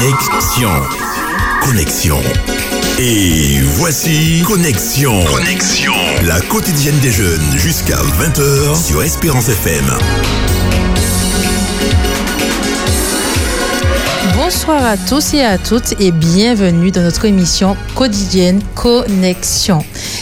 [0.00, 0.70] Connexion.
[1.60, 2.20] Connexion.
[3.00, 5.24] Et voici Connexion.
[5.24, 5.92] Connexion.
[6.22, 9.84] La quotidienne des jeunes jusqu'à 20h sur Espérance FM.
[14.36, 19.80] Bonsoir à tous et à toutes et bienvenue dans notre émission quotidienne Connexion.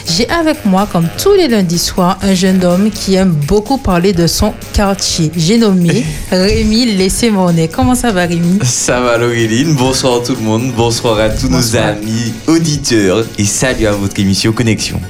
[0.08, 4.12] J'ai avec moi, comme tous les lundis soirs, un jeune homme qui aime beaucoup parler
[4.12, 5.32] de son quartier.
[5.36, 7.68] J'ai nommé Rémi Laissez-Monet.
[7.68, 8.60] Comment ça va Rémi?
[8.62, 13.86] Ça va Laureline, bonsoir tout le monde, bonsoir à tous nos amis auditeurs et salut
[13.86, 15.00] à votre émission Connexion.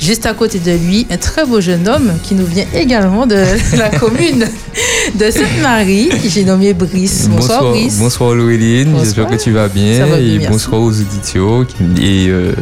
[0.00, 3.42] Juste à côté de lui, un très beau jeune homme qui nous vient également de
[3.76, 4.46] la commune
[5.18, 7.28] de Sainte-Marie, que j'ai nommé Brice.
[7.30, 7.96] Bonsoir, Brice.
[7.98, 9.98] Bonsoir Loueline, j'espère que tu vas bien.
[10.00, 10.48] Ça va bien, et merci.
[10.52, 11.66] bonsoir aux auditeurs
[12.00, 12.52] et euh,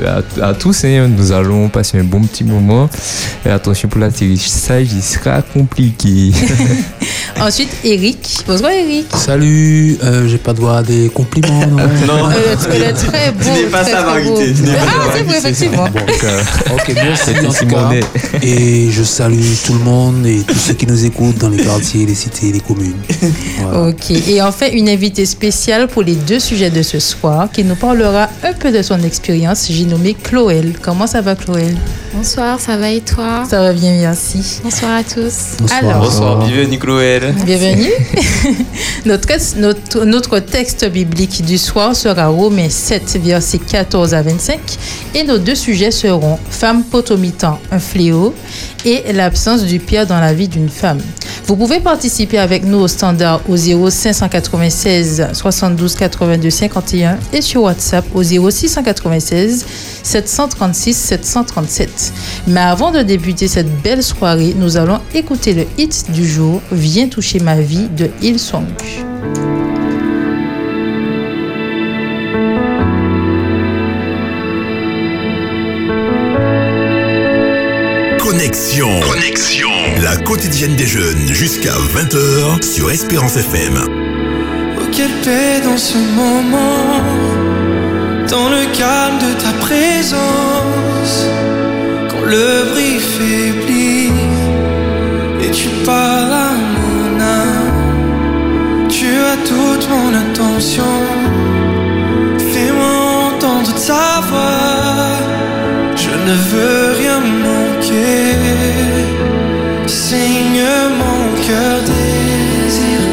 [0.40, 0.84] à, à tous.
[0.84, 2.88] hein, nous allons passer un bon petit moment.
[3.44, 6.30] Et attention pour l'atterrissage, il sera compliqué.
[7.40, 8.44] Ensuite, Eric.
[8.46, 9.06] Bonsoir Eric.
[9.16, 11.66] Salut, euh, j'ai pas droit à des compliments.
[11.66, 13.42] Non, Non, est très beau.
[13.42, 14.34] Tu n'es pas très, sa très beau.
[14.36, 15.88] variété, tu n'es pas Ah, c'est vrai, effectivement.
[15.92, 16.00] Bon,
[16.74, 18.00] ok, merci C'était Simonet.
[18.42, 22.04] Et je salue tout le monde et tous ceux qui nous écoutent dans les quartiers,
[22.04, 22.96] les cités, les communes.
[23.60, 23.88] Voilà.
[23.88, 24.10] Ok.
[24.10, 28.28] Et enfin, une invitée spéciale pour les deux sujets de ce soir qui nous parlera
[28.42, 29.68] un peu de son expérience.
[29.70, 30.74] J'ai nommé Chloé.
[30.82, 31.74] Comment ça va, Chloé
[32.12, 33.44] Bonsoir, ça va et toi?
[33.48, 34.60] Ça va bien, merci.
[34.62, 35.56] Bonsoir à tous.
[35.58, 35.80] Bonsoir.
[35.82, 36.04] Alors?
[36.04, 37.20] Bonsoir, bienvenue Chloé.
[37.44, 37.90] Bienvenue.
[39.06, 44.60] notre, notre, notre texte biblique du soir sera Romains 7, versets 14 à 25.
[45.14, 46.84] Et nos deux sujets seront Femme
[47.70, 48.34] un fléau,
[48.84, 51.00] et l'absence du pire dans la vie d'une femme.
[51.46, 58.04] Vous pouvez participer avec nous au standard au 0596 72 82 51 et sur WhatsApp
[58.14, 59.66] au 0696
[60.02, 62.12] 736 737.
[62.46, 67.08] Mais avant de débuter cette belle soirée, nous allons écouter le hit du jour Viens
[67.08, 68.64] toucher ma vie de Hillsong.
[78.54, 79.00] Connexion.
[79.00, 79.70] Connexion.
[80.00, 83.80] La quotidienne des jeunes jusqu'à 20h sur Espérance FM.
[84.78, 87.02] Oh, quelle paix dans ce moment,
[88.30, 91.26] dans le calme de ta présence,
[92.08, 94.12] quand le bruit faiblit
[95.42, 100.94] et tu parles à mon âme, tu as toute mon attention.
[102.52, 105.18] Fais-moi entendre ta voix,
[105.96, 108.33] je ne veux rien manquer.
[110.14, 110.64] Seigne
[111.00, 113.06] mon cœur désire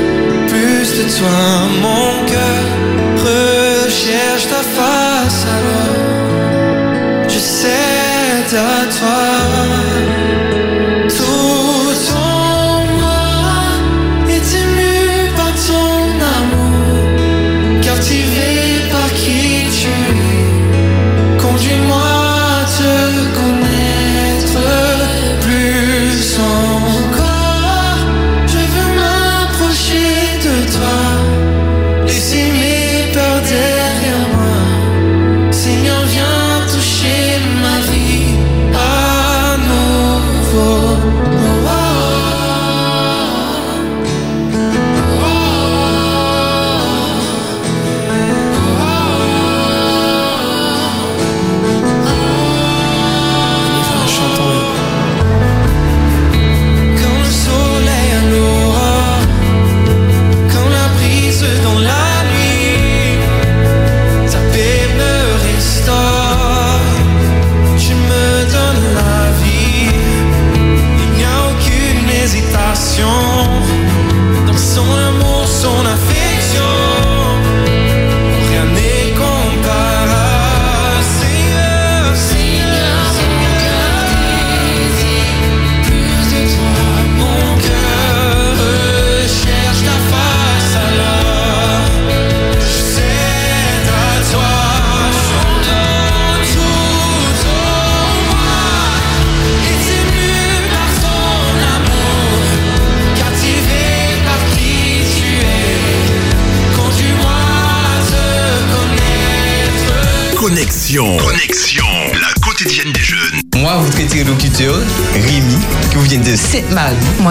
[0.48, 1.42] plus de toi,
[1.82, 2.64] mon cœur
[3.26, 9.41] recherche ta face alors je cède à toi.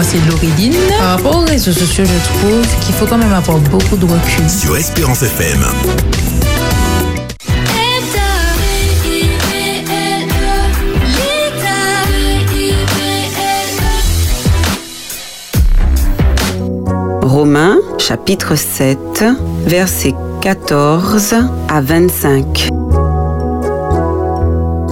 [0.01, 0.73] Moi, c'est Laureline.
[0.97, 4.49] Par rapport aux réseaux sociaux, je trouve qu'il faut quand même avoir beaucoup de recul.
[4.49, 5.63] Sur Espérance FM.
[17.21, 18.97] Romains chapitre 7,
[19.67, 21.35] versets 14
[21.69, 22.69] à 25.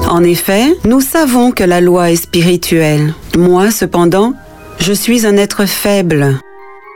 [0.07, 3.15] En effet, nous savons que la loi est spirituelle.
[3.35, 4.35] Moi, cependant,
[4.79, 6.39] je suis un être faible,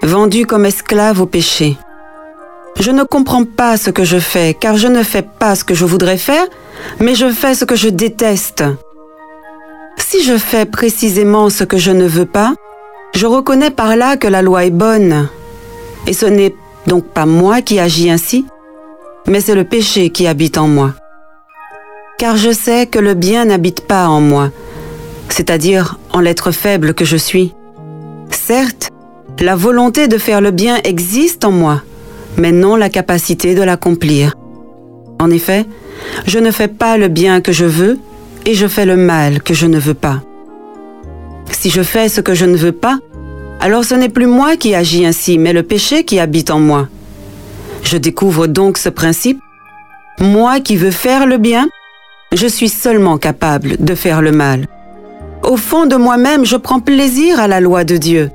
[0.01, 1.77] vendu comme esclave au péché.
[2.79, 5.73] Je ne comprends pas ce que je fais, car je ne fais pas ce que
[5.73, 6.45] je voudrais faire,
[6.99, 8.63] mais je fais ce que je déteste.
[9.97, 12.55] Si je fais précisément ce que je ne veux pas,
[13.13, 15.29] je reconnais par là que la loi est bonne.
[16.07, 16.55] Et ce n'est
[16.87, 18.45] donc pas moi qui agis ainsi,
[19.27, 20.93] mais c'est le péché qui habite en moi.
[22.17, 24.49] Car je sais que le bien n'habite pas en moi,
[25.29, 27.53] c'est-à-dire en l'être faible que je suis.
[28.33, 28.89] Certes,
[29.39, 31.81] la volonté de faire le bien existe en moi,
[32.37, 34.35] mais non la capacité de l'accomplir.
[35.19, 35.65] En effet,
[36.25, 37.99] je ne fais pas le bien que je veux
[38.45, 40.21] et je fais le mal que je ne veux pas.
[41.51, 42.99] Si je fais ce que je ne veux pas,
[43.59, 46.89] alors ce n'est plus moi qui agis ainsi, mais le péché qui habite en moi.
[47.83, 49.39] Je découvre donc ce principe.
[50.19, 51.69] Moi qui veux faire le bien,
[52.33, 54.67] je suis seulement capable de faire le mal.
[55.43, 58.31] Au fond de moi-même, je prends plaisir à la loi de Dieu.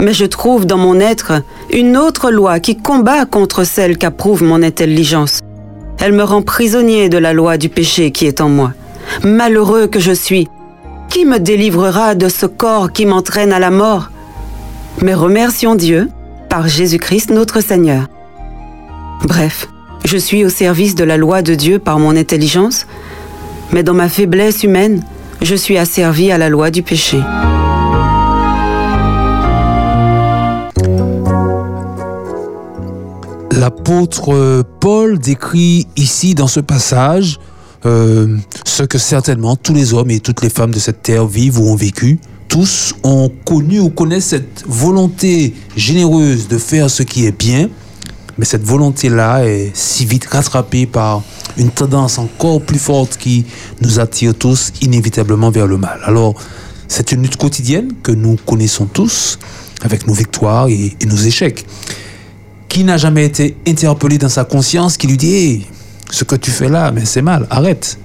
[0.00, 1.42] Mais je trouve dans mon être
[1.72, 5.38] une autre loi qui combat contre celle qu'approuve mon intelligence.
[6.00, 8.72] Elle me rend prisonnier de la loi du péché qui est en moi.
[9.22, 10.48] Malheureux que je suis,
[11.08, 14.10] qui me délivrera de ce corps qui m'entraîne à la mort?
[15.02, 16.08] Mais remercions Dieu
[16.48, 18.06] par Jésus-Christ notre Seigneur.
[19.24, 19.68] Bref,
[20.04, 22.86] je suis au service de la loi de Dieu par mon intelligence,
[23.70, 25.04] mais dans ma faiblesse humaine,
[25.42, 27.20] je suis asservi à la loi du péché.
[33.52, 37.38] L'apôtre Paul décrit ici dans ce passage
[37.86, 41.60] euh, ce que certainement tous les hommes et toutes les femmes de cette terre vivent
[41.60, 42.18] ou ont vécu.
[42.48, 47.68] Tous ont connu ou connaissent cette volonté généreuse de faire ce qui est bien,
[48.38, 51.22] mais cette volonté-là est si vite rattrapée par
[51.56, 53.44] une tendance encore plus forte qui
[53.80, 56.00] nous attire tous inévitablement vers le mal.
[56.04, 56.34] Alors,
[56.88, 59.38] c'est une lutte quotidienne que nous connaissons tous,
[59.82, 61.64] avec nos victoires et, nos échecs.
[62.68, 65.66] Qui n'a jamais été interpellé dans sa conscience qui lui dit hey,
[66.10, 67.98] ce que tu fais là, mais c'est mal, arrête.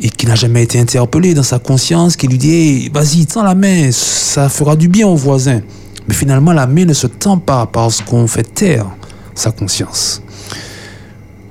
[0.00, 3.42] Et qui n'a jamais été interpellé dans sa conscience qui lui dit hey, vas-y, tends
[3.42, 5.60] la main, ça fera du bien au voisin.
[6.08, 8.86] Mais finalement, la main ne se tend pas parce qu'on fait taire
[9.34, 10.22] sa conscience.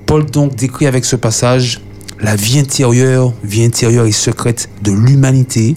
[0.05, 1.81] Paul donc décrit avec ce passage
[2.19, 5.75] la vie intérieure, vie intérieure et secrète de l'humanité,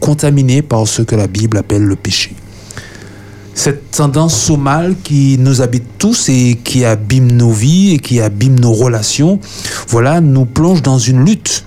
[0.00, 2.34] contaminée par ce que la Bible appelle le péché.
[3.54, 8.20] Cette tendance au mal qui nous habite tous et qui abîme nos vies et qui
[8.20, 9.40] abîme nos relations,
[9.88, 11.64] voilà, nous plonge dans une lutte.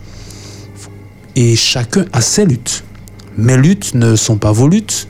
[1.36, 2.84] Et chacun a ses luttes.
[3.38, 5.08] Mes luttes ne sont pas vos luttes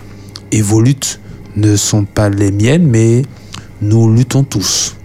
[0.52, 1.20] et vos luttes
[1.56, 3.24] ne sont pas les miennes, mais
[3.81, 4.95] nous luttons tous.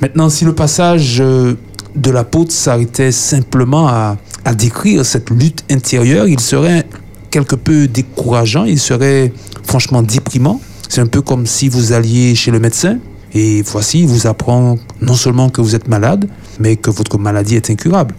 [0.00, 6.40] Maintenant, si le passage de l'apôtre s'arrêtait simplement à, à, décrire cette lutte intérieure, il
[6.40, 6.86] serait
[7.30, 10.60] quelque peu décourageant, il serait franchement déprimant.
[10.88, 12.98] C'est un peu comme si vous alliez chez le médecin
[13.32, 16.28] et voici, il vous apprend non seulement que vous êtes malade,
[16.58, 18.14] mais que votre maladie est incurable.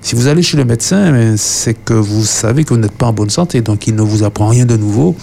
[0.00, 3.12] Si vous allez chez le médecin, c'est que vous savez que vous n'êtes pas en
[3.12, 5.14] bonne santé, donc il ne vous apprend rien de nouveau.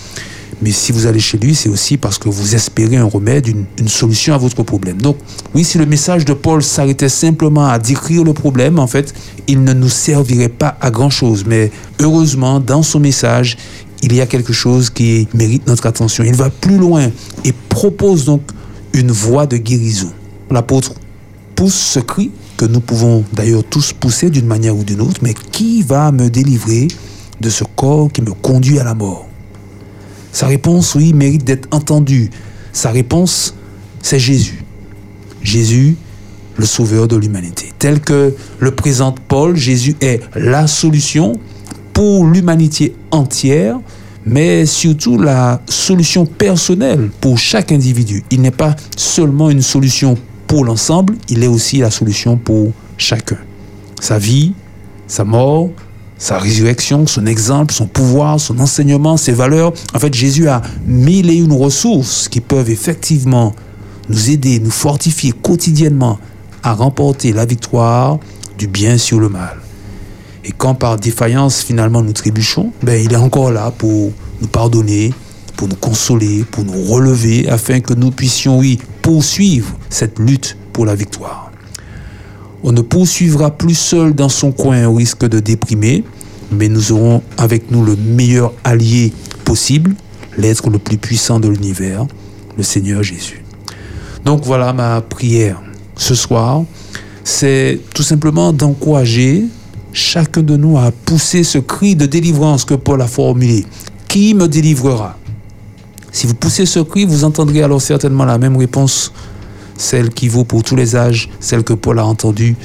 [0.62, 3.88] Mais si vous allez chez lui, c'est aussi parce que vous espérez un remède, une,
[3.88, 5.02] solution à votre problème.
[5.02, 5.18] Donc,
[5.56, 9.14] oui, si le message de Paul s'arrêtait simplement à décrire le problème, en fait,
[9.48, 11.46] il ne nous servirait pas à grand-chose.
[11.48, 13.58] Mais heureusement, dans son message,
[14.04, 16.24] il y a quelque chose qui mérite notre attention.
[16.24, 17.10] Il va plus loin
[17.46, 18.42] et propose donc
[18.94, 20.12] une voie de guérison.
[20.52, 20.94] L'apôtre
[21.56, 25.34] pousse ce cri que nous pouvons d'ailleurs tous pousser d'une manière ou d'une autre, mais
[25.34, 26.90] qui va me délivrer
[27.40, 29.29] de ce corps qui me conduit à la mort?
[30.32, 32.30] Sa réponse, oui, mérite d'être entendue.
[32.72, 33.56] Sa réponse,
[34.02, 34.64] c'est Jésus.
[35.42, 35.96] Jésus,
[36.58, 37.72] le sauveur de l'humanité.
[37.80, 41.34] Tel que le présente Paul, Jésus est la solution
[41.94, 43.80] pour l'humanité entière,
[44.26, 48.24] mais surtout la solution personnelle pour chaque individu.
[48.30, 50.18] Il n'est pas seulement une solution
[50.48, 53.38] pour l'ensemble, il est aussi la solution pour chacun.
[54.02, 54.54] Sa vie,
[55.08, 55.70] sa mort,
[56.20, 59.74] sa résurrection, son exemple, son pouvoir, son enseignement, ses valeurs.
[59.94, 63.56] En fait, Jésus a mille et une ressources qui peuvent effectivement
[64.10, 66.20] nous aider, nous fortifier quotidiennement
[66.62, 68.20] à remporter la victoire
[68.58, 69.58] du bien sur le mal.
[70.44, 74.12] Et quand par défaillance finalement nous trébuchons, ben, il est encore là pour
[74.42, 75.14] nous pardonner,
[75.56, 80.86] pour nous consoler, pour nous relever, afin que nous puissions, oui, poursuivre cette lutte pour
[80.86, 81.49] la victoire.
[82.64, 86.04] On ne poursuivra plus seul dans son coin au risque de déprimer,
[86.52, 89.14] mais nous aurons avec nous le meilleur allié
[89.46, 89.96] possible,
[90.38, 92.06] l'être le plus puissant de l'univers,
[92.58, 93.44] le Seigneur Jésus.
[94.26, 95.62] Donc voilà ma prière
[95.96, 96.64] ce soir,
[97.24, 99.46] c'est tout simplement d'encourager
[99.94, 103.66] chacun de nous à pousser ce cri de délivrance que Paul a formulé.
[104.08, 105.18] Qui me délivrera?
[106.12, 109.14] Si vous poussez ce cri, vous entendrez alors certainement la même réponse,
[109.80, 112.56] celle qui vaut pour tous les âges, celle que Paul a entendue,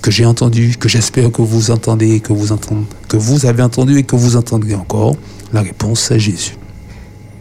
[0.00, 3.98] que j'ai entendue, que j'espère que vous entendez, que vous entendez, que vous avez entendu
[3.98, 5.16] et que vous entendrez encore.
[5.52, 6.56] La réponse, c'est Jésus.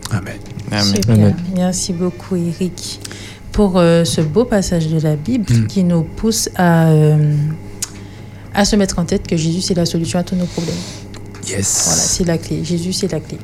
[0.10, 0.38] Amen.
[0.72, 1.36] Amen.
[1.56, 3.00] Merci beaucoup, Eric,
[3.52, 5.68] pour euh, ce beau passage de la Bible Mm.
[5.68, 7.36] qui nous pousse à, euh,
[8.56, 10.74] à se mettre en tête que Jésus, c'est la solution à tous nos problèmes.
[11.48, 11.84] Yes.
[11.86, 12.64] Voilà, c'est la clé.
[12.64, 13.38] Jésus, c'est la clé.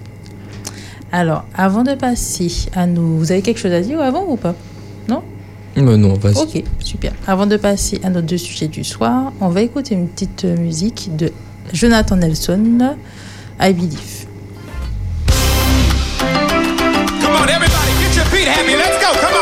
[1.12, 3.18] Alors, avant de passer à nous...
[3.20, 4.56] Vous avez quelque chose à dire avant ou pas?
[5.78, 6.38] Mais non, vas-y.
[6.38, 7.14] Ok, super.
[7.28, 10.58] Avant de passer à nos deux sujets du soir, on va écouter une petite euh,
[10.58, 11.32] musique de
[11.72, 12.96] Jonathan Nelson,
[13.60, 14.26] I Believe.
[17.22, 18.76] Come on, everybody, get your feet happy.
[18.76, 19.20] Let's go.
[19.20, 19.37] Come on.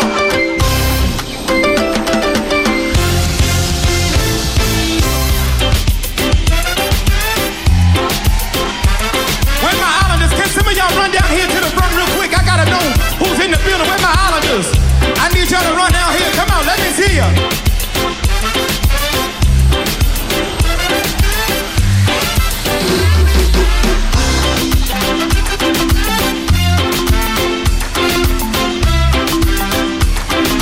[15.47, 16.31] Y'all to run down here.
[16.33, 17.29] Come on, let me see ya.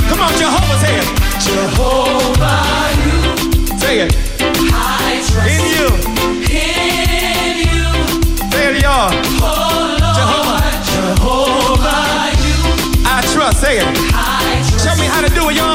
[0.08, 1.06] Come on, Jehovah, say it.
[1.40, 2.60] Jehovah,
[3.04, 3.78] you.
[3.78, 4.14] Say it.
[4.70, 5.86] I trust in you.
[6.52, 7.88] In you.
[8.52, 9.10] Say it, y'all.
[9.40, 10.60] Oh, Jehovah.
[10.92, 12.04] Jehovah,
[12.44, 12.58] you.
[13.06, 13.60] I trust.
[13.60, 14.13] Say it.
[14.84, 15.73] Show me how to do it, y'all.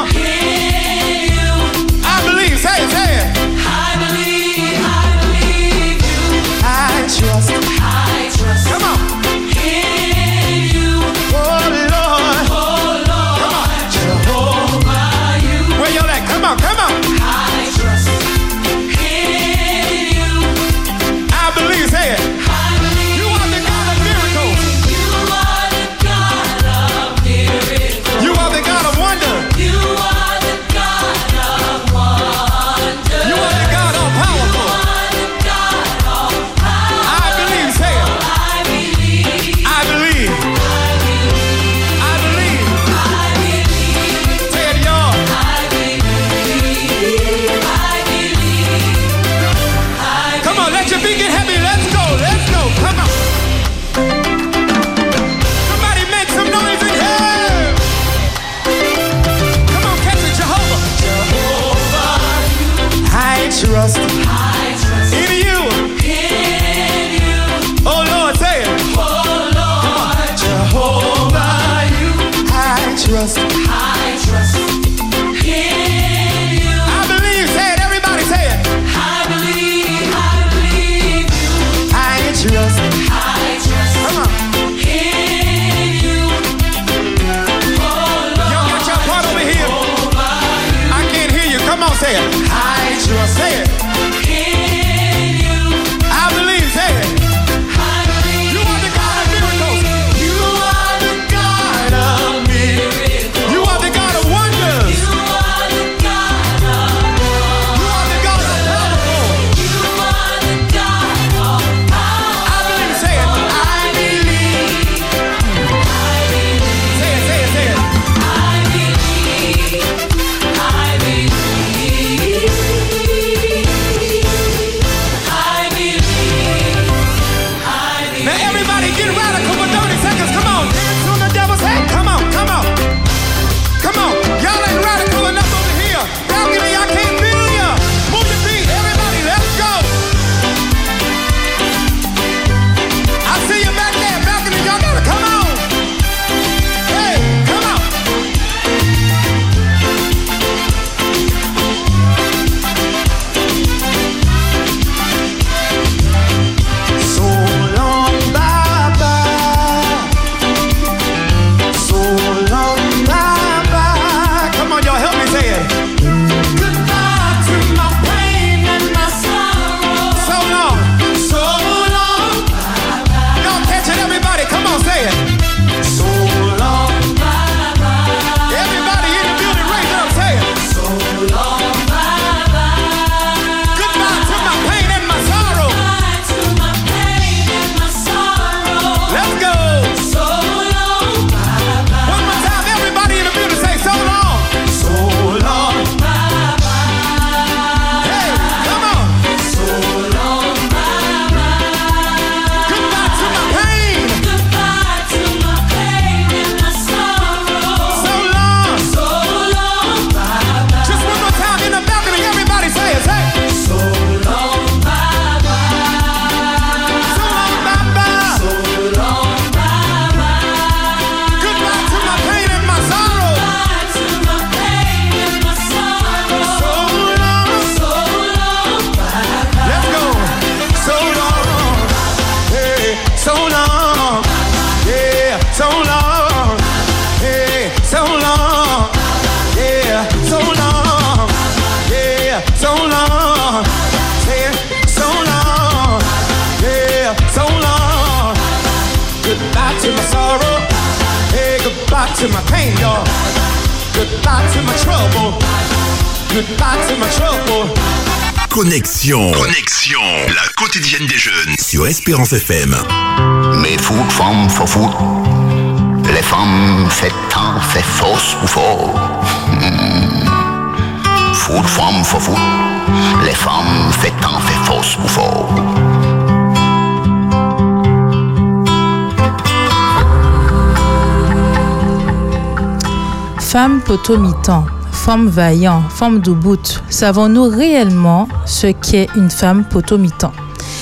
[283.52, 290.32] Femme potomitan, femme vaillant, femme doubout, savons-nous réellement ce qu'est une femme potomitan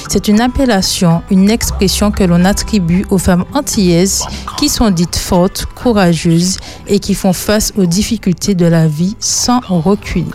[0.09, 4.25] C'est une appellation, une expression que l'on attribue aux femmes antillaises
[4.57, 6.57] qui sont dites fortes, courageuses
[6.87, 10.25] et qui font face aux difficultés de la vie sans reculer.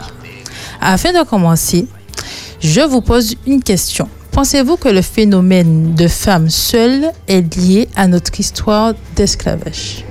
[0.81, 1.87] Afin de commencer,
[2.61, 4.09] je vous pose une question.
[4.31, 10.07] Pensez-vous que le phénomène de femmes seules est lié à notre histoire d'esclavage?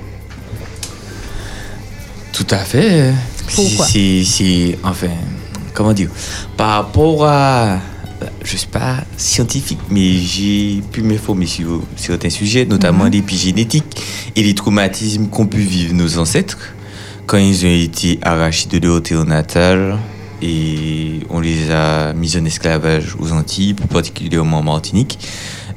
[2.32, 3.12] Tout à fait.
[3.54, 5.08] Pourquoi C'est, c'est- enfin,
[5.74, 6.08] comment dire,
[6.56, 7.78] par rapport à,
[8.44, 13.84] je suis pas scientifique, mais j'ai pu m'informer sur certains sujets, notamment l'épigénétique
[14.34, 16.58] et les traumatismes qu'ont pu vivre nos ancêtres
[17.26, 19.98] quand ils ont été arrachés de leur terre natale
[20.40, 25.18] et on les a mis en esclavage aux Antilles, plus particulièrement en Martinique.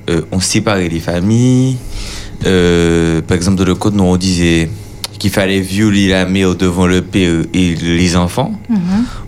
[0.09, 1.77] Euh, on séparait les familles.
[2.45, 4.69] Euh, par exemple, dans le code, on disait
[5.17, 8.53] qu'il fallait violer la mère devant le père et les enfants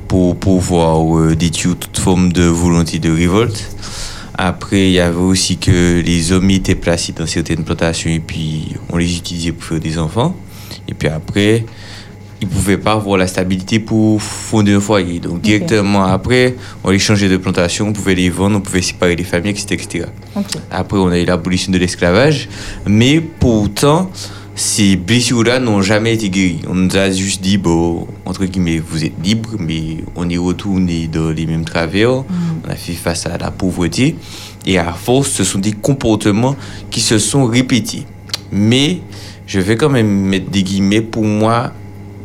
[0.07, 3.69] pour pouvoir euh, détruire toute forme de volonté de révolte.
[4.37, 8.75] Après, il y avait aussi que les hommes étaient placés dans certaines plantations et puis
[8.89, 10.35] on les utilisait pour faire des enfants.
[10.87, 11.65] Et puis après,
[12.39, 15.19] ils ne pouvaient pas avoir la stabilité pour fonder un foyer.
[15.19, 19.15] Donc directement après, on les changeait de plantation, on pouvait les vendre, on pouvait séparer
[19.15, 20.05] les familles, etc.
[20.69, 22.47] Après, on a eu l'abolition de l'esclavage.
[22.85, 24.11] Mais pourtant,
[24.57, 26.61] ces blessures-là n'ont jamais été guéries.
[26.67, 31.07] On nous a juste dit, bon, entre guillemets, vous êtes libre, mais on est retourné
[31.07, 32.11] dans les mêmes travers.
[32.11, 32.23] On
[32.67, 34.15] a fait face à la pauvreté.
[34.65, 36.55] Et à force, ce sont des comportements
[36.89, 38.05] qui se sont répétés.
[38.51, 39.01] Mais
[39.45, 41.71] je vais quand même mettre des guillemets pour moi,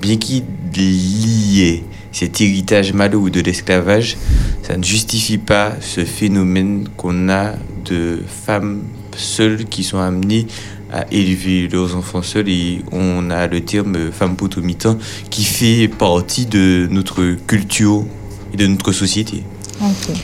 [0.01, 4.16] bien qu'il liait cet héritage malheureux de l'esclavage,
[4.62, 7.53] ça ne justifie pas ce phénomène qu'on a
[7.85, 8.85] de femmes
[9.16, 10.47] seules qui sont amenées
[10.92, 14.98] à élever leurs enfants seuls et on a le terme femme potomitan
[15.31, 18.05] qui fait partie de notre culture
[18.52, 19.42] et de notre société.
[19.81, 20.16] Ok.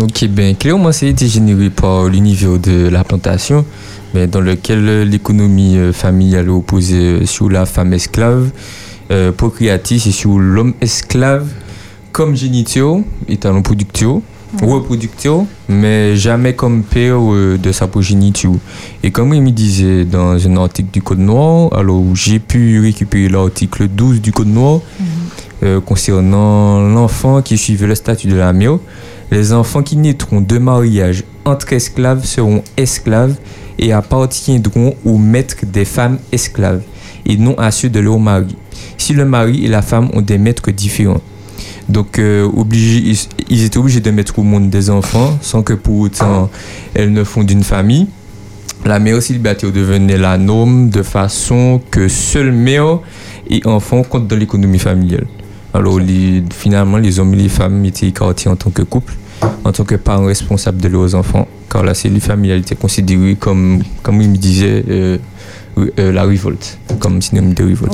[0.00, 3.66] Ok, ben clairement, ça a été généré par l'univers de la plantation,
[4.14, 8.50] mais dans lequel euh, l'économie euh, familiale est opposée euh, sur la femme esclave,
[9.10, 11.46] euh, procréatrice et sur l'homme esclave
[12.12, 14.20] comme géniteur et talent producteur,
[14.62, 18.56] reproducteur, mais jamais comme père euh, de sa progéniture.
[19.02, 23.28] Et comme il me disait dans un article du Code Noir, alors j'ai pu récupérer
[23.28, 24.80] l'article 12 du Code Noir
[25.62, 28.78] euh, concernant l'enfant qui suivait le statut de la mère.
[29.30, 33.36] Les enfants qui naîtront de mariage entre esclaves seront esclaves
[33.78, 36.82] et appartiendront au maître des femmes esclaves
[37.26, 38.56] et non à ceux de leur mari.
[38.98, 41.20] Si le mari et la femme ont des maîtres différents.
[41.88, 43.16] Donc, euh, obligés-
[43.50, 46.50] ils, étaient obligés de mettre au monde des enfants sans que pour autant
[46.94, 48.06] elles ne fondent une famille.
[48.84, 52.98] La mère célibataire devenait la norme de façon que seule mère
[53.48, 55.26] et enfant comptent dans l'économie familiale.
[55.72, 59.14] Alors, les- finalement, les hommes et les femmes étaient écartés en tant que couple,
[59.64, 63.82] en tant que parents responsables de leurs enfants, car la cellule familiale était considérée comme,
[64.02, 65.18] comme il me disait, euh,
[65.98, 67.92] euh, la révolte, comme synonyme de révolte.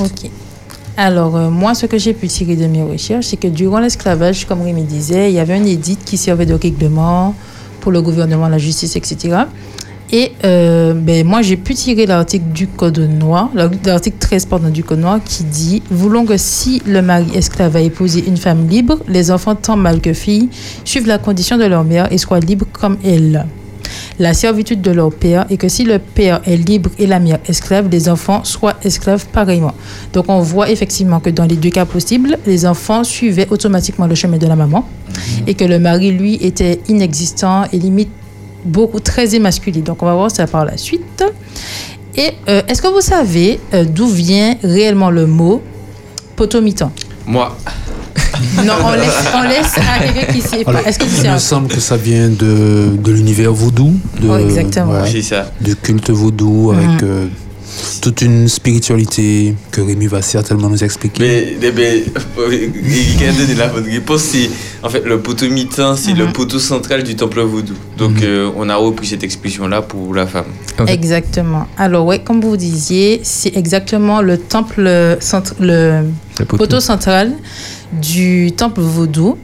[1.03, 4.45] Alors, euh, moi, ce que j'ai pu tirer de mes recherches, c'est que durant l'esclavage,
[4.45, 7.33] comme Rémi disait, il y avait un édit qui servait de règlement
[7.79, 9.45] pour le gouvernement, la justice, etc.
[10.11, 13.49] Et euh, ben, moi, j'ai pu tirer l'article du Code noir,
[13.83, 17.81] l'article 13 pardon, du Code noir, qui dit Voulons que si le mari esclave a
[17.81, 20.49] épousé une femme libre, les enfants, tant mâles que filles,
[20.85, 23.47] suivent la condition de leur mère et soient libres comme elle
[24.19, 27.39] la servitude de leur père et que si le père est libre et la mère
[27.47, 29.73] esclave, les enfants soient esclaves pareillement.
[30.13, 34.15] Donc on voit effectivement que dans les deux cas possibles, les enfants suivaient automatiquement le
[34.15, 34.87] chemin de la maman
[35.47, 38.09] et que le mari, lui, était inexistant et limite
[38.63, 39.81] beaucoup très émasculé.
[39.81, 41.23] Donc on va voir ça par la suite.
[42.15, 45.61] Et euh, est-ce que vous savez euh, d'où vient réellement le mot
[46.35, 46.91] potomitan?
[47.25, 47.55] Moi,
[48.65, 50.71] Non, on laisse, on laisse à quelqu'un qui sait pas.
[50.71, 53.93] Alors, Est-ce que tu sais il me semble que ça vient de, de l'univers vaudou,
[54.21, 54.91] de, Ouais, exactement.
[54.93, 55.51] ouais, c'est ça.
[55.61, 57.09] du culte vaudou avec Mhm.
[57.09, 57.25] euh,
[58.01, 61.55] toute une spiritualité que Rémi va certainement nous expliquer.
[61.61, 62.03] Mais, mais,
[62.49, 64.21] mais il vient de donner la bonne réponse.
[64.23, 64.49] C'est
[64.83, 67.73] en fait le poteau mi-temps, c'est le poteau central du temple vaudou.
[67.97, 70.45] Donc euh, on a repris cette expression-là pour la femme.
[70.87, 71.67] Exactement.
[71.77, 76.01] Alors, ouais, comme vous disiez, c'est exactement le temple, centre, le,
[76.39, 76.57] Le poteau.
[76.57, 77.31] poteau central
[77.93, 79.37] du temple vaudou.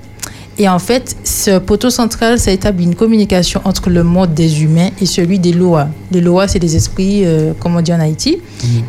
[0.60, 4.90] Et en fait, ce poteau central, ça établit une communication entre le monde des humains
[5.00, 5.88] et celui des lois.
[6.12, 8.40] Les lois, c'est des esprits, euh, comme on dit en Haïti,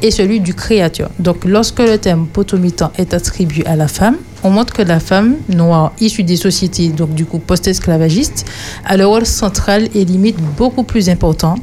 [0.01, 1.11] et celui du créateur.
[1.19, 5.37] Donc, lorsque le terme potomitan est attribué à la femme, on montre que la femme
[5.51, 8.47] noire issue des sociétés, donc du coup post-esclavagistes,
[8.87, 11.57] a le rôle central et limite beaucoup plus important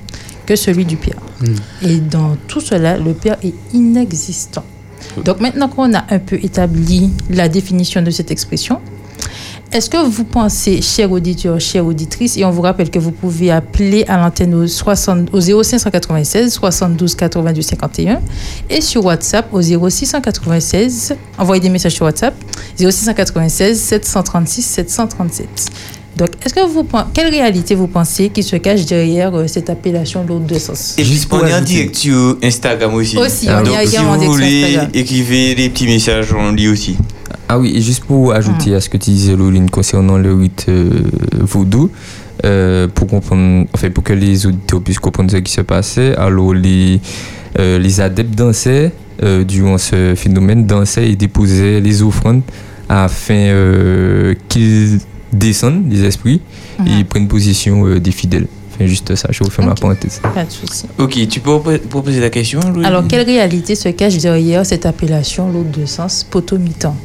[0.45, 1.17] que celui du père.
[1.81, 4.63] Et dans tout cela, le père est inexistant.
[5.23, 8.79] Donc maintenant qu'on a un peu établi la définition de cette expression,
[9.71, 13.51] est-ce que vous pensez, chers auditeurs, chères auditrices, et on vous rappelle que vous pouvez
[13.51, 18.21] appeler à l'antenne au, 60 au 0596 72 82 51
[18.69, 22.35] et sur WhatsApp au 0696, envoyez des messages sur WhatsApp
[22.77, 25.47] 0696 736 737.
[26.17, 30.25] Donc, est-ce que vous quelle réalité vous pensez qui se cache derrière euh, cette appellation
[30.25, 30.95] l'autre de sens?
[30.97, 33.17] Et Juste on est en direct sur Instagram aussi.
[33.17, 36.69] Aussi, on est Donc, si également en vous voulez, écrivez des petits messages, on lit
[36.69, 36.97] aussi.
[37.49, 38.75] Ah oui, et juste pour ajouter Mm.
[38.75, 40.89] à ce que tu disais, Lauline, concernant le rite euh,
[41.41, 41.91] vaudou,
[42.45, 46.53] euh, pour comprendre, enfin, pour que les auditeurs puissent comprendre ce qui se passait, alors
[46.53, 46.99] les,
[47.59, 52.41] euh, les adeptes dansaient, euh, durant ce phénomène, dansaient et déposaient les offrandes
[52.89, 54.99] afin euh, qu'ils
[55.37, 56.41] descendent, les esprits,
[56.85, 58.47] et prennent position euh, des fidèles.
[58.73, 59.79] Enfin, juste ça, je vous fais ma Ok.
[59.81, 60.19] parenthèse.
[60.33, 60.85] Pas de souci.
[60.97, 62.85] Ok, tu peux proposer la question, Louis?
[62.85, 66.95] Alors, quelle réalité se cache derrière cette appellation l'autre de sens potomitan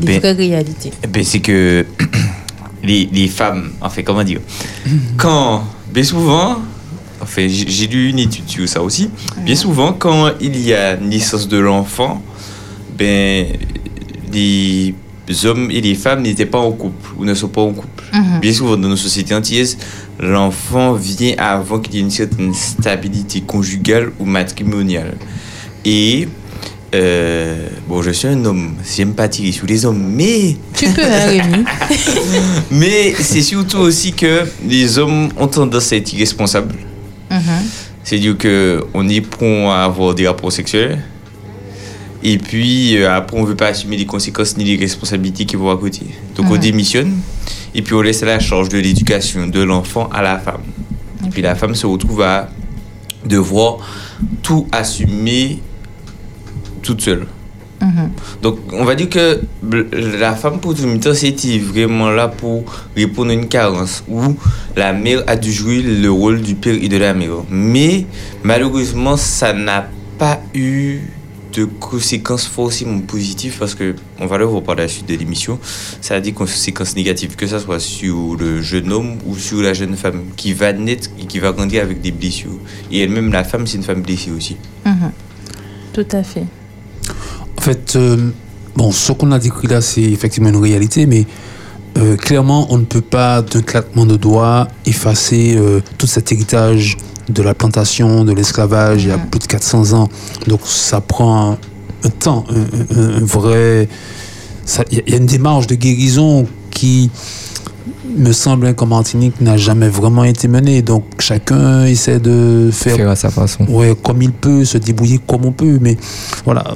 [0.00, 0.90] Les Ben, vraies réalités.
[1.04, 1.84] Eh Ben, c'est que
[2.82, 4.40] les, les femmes, en fait, comment dire?
[5.18, 6.56] Quand, bien souvent,
[7.20, 9.10] en fait, j'ai j'ai lu une étude sur ça aussi,
[9.44, 12.22] bien souvent, quand il y a naissance de l'enfant,
[12.98, 13.46] ben,
[14.32, 14.94] les
[15.44, 18.04] hommes et les femmes n'étaient pas en couple ou ne sont pas en couple.
[18.12, 18.40] Mhm.
[18.40, 19.78] Bien souvent, dans nos sociétés antillaises,
[20.20, 25.14] l'enfant vient avant qu'il y ait une certaine stabilité conjugale ou matrimoniale.
[25.84, 26.28] Et,
[26.94, 31.02] euh, bon, je suis un homme, j'aime pas tirer sur les hommes, mais Tu peux,
[31.02, 31.64] hein, Rémi
[32.70, 36.74] mais c'est surtout aussi que les hommes ont tendance à être irresponsables.
[37.30, 37.40] Mhm.
[38.04, 41.02] C'est-à-dire qu'on est prompt à avoir des rapports sexuels.
[42.24, 45.56] Et puis euh, après, on ne veut pas assumer les conséquences ni les responsabilités qui
[45.56, 46.02] vont à côté.
[46.36, 47.18] Donc on démissionne.
[47.74, 50.62] Et puis on laisse la charge de l'éducation de l'enfant à la femme.
[51.26, 52.48] Et puis la femme se retrouve à
[53.24, 53.78] devoir
[54.42, 55.60] tout assumer
[56.82, 57.26] toute seule.
[57.80, 58.10] Mhm.
[58.42, 59.40] Donc, on va dire que
[59.92, 62.64] la femme pour tout le temps, c'était vraiment là pour
[62.96, 64.36] répondre à une carence où
[64.76, 67.42] la mère a dû jouer le rôle du père et de la mère.
[67.50, 68.06] Mais
[68.44, 71.00] malheureusement, ça n'a pas eu
[71.52, 75.58] de conséquences forcément positives parce que, on va le voir par la suite de l'émission,
[76.00, 79.72] ça a des conséquences négatives, que ce soit sur le jeune homme ou sur la
[79.72, 82.58] jeune femme qui va naître et qui va grandir avec des blessures.
[82.90, 84.56] Et elle-même, la femme, c'est une femme blessée aussi.
[84.84, 85.12] Mhm.
[85.92, 86.46] Tout à fait.
[87.58, 88.30] En fait, euh,
[88.74, 91.26] bon, ce qu'on a décrit là, c'est effectivement une réalité, mais
[91.98, 96.96] euh, clairement, on ne peut pas, d'un claquement de doigts, effacer euh, tout cet héritage
[97.28, 100.08] de la plantation, de l'esclavage, il y a plus de 400 ans.
[100.46, 101.52] Donc, ça prend
[102.04, 103.88] un, temps, un, un- un vrai.
[104.90, 107.10] il y a une démarche de guérison qui
[108.16, 110.82] me semble hein, qu'en Martinique n'a jamais vraiment été menée.
[110.82, 113.64] Donc, chacun essaie de faire Faire à sa façon.
[113.68, 115.78] Ouais, comme il peut, se débrouiller comme on peut.
[115.80, 115.96] Mais
[116.44, 116.74] voilà,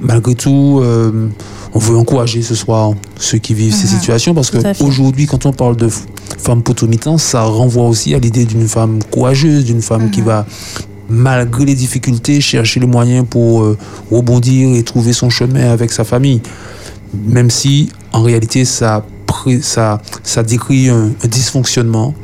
[0.00, 1.28] malgré tout, euh,
[1.72, 4.00] on veut encourager ce soir ceux qui vivent ces Mhm.
[4.00, 4.84] situations parce que Tout à fait.
[4.84, 5.88] aujourd'hui, quand on parle de
[6.38, 10.46] femme potomitan, ça renvoie aussi à l'idée d'une femme courageuse, d'une femme qui va,
[11.08, 13.76] malgré les difficultés, chercher les moyens pour euh,
[14.10, 16.40] rebondir et trouver son chemin avec sa famille.
[17.26, 19.04] Même si, en réalité, ça,
[19.62, 22.14] ça, ça décrit un, un dysfonctionnement.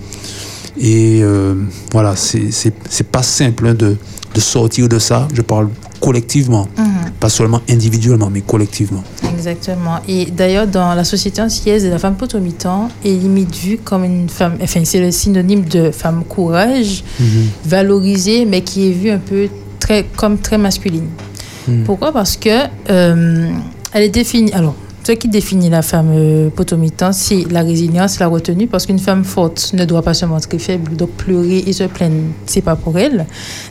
[0.78, 1.54] Et euh,
[1.92, 2.72] voilà, c'est
[3.10, 3.96] pas simple hein, de,
[4.34, 5.28] de sortir de ça.
[5.34, 5.68] Je parle
[6.00, 7.10] collectivement, Mhm.
[7.20, 9.04] pas seulement individuellement, mais collectivement.
[9.36, 9.98] Exactement.
[10.08, 14.56] Et d'ailleurs, dans la société antillaise, la femme potomitan est limite vue comme une femme,
[14.62, 17.04] enfin, c'est le synonyme de femme courage,
[17.66, 21.08] valorisée, mais qui est vue un peu très, comme très masculine.
[21.68, 21.84] Mhm.
[21.84, 22.12] Pourquoi?
[22.12, 22.48] Parce que
[22.90, 23.50] euh,
[23.92, 24.52] elle est définie.
[24.52, 24.74] Alors,
[25.10, 29.24] ce qui définit la femme euh, potomitan, c'est la résilience, la retenue, parce qu'une femme
[29.24, 32.14] forte ne doit pas se montrer faible, donc pleurer et se plaindre,
[32.46, 33.26] c'est pas pour elle.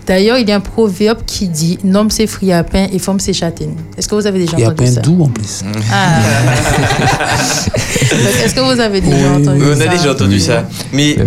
[0.05, 3.19] D'ailleurs, il y a un proverbe qui dit Nomme ses fruits à pain et forme
[3.21, 3.75] ses châtaignes.
[3.97, 4.99] Est-ce que vous avez déjà entendu peine ça?
[5.01, 5.63] doux en plus?
[5.93, 6.19] ah.
[8.43, 10.41] Est-ce que vous avez déjà Oui, entendu Oui, on ça a déjà entendu Oui.
[10.41, 10.67] ça.
[10.93, 11.17] Mais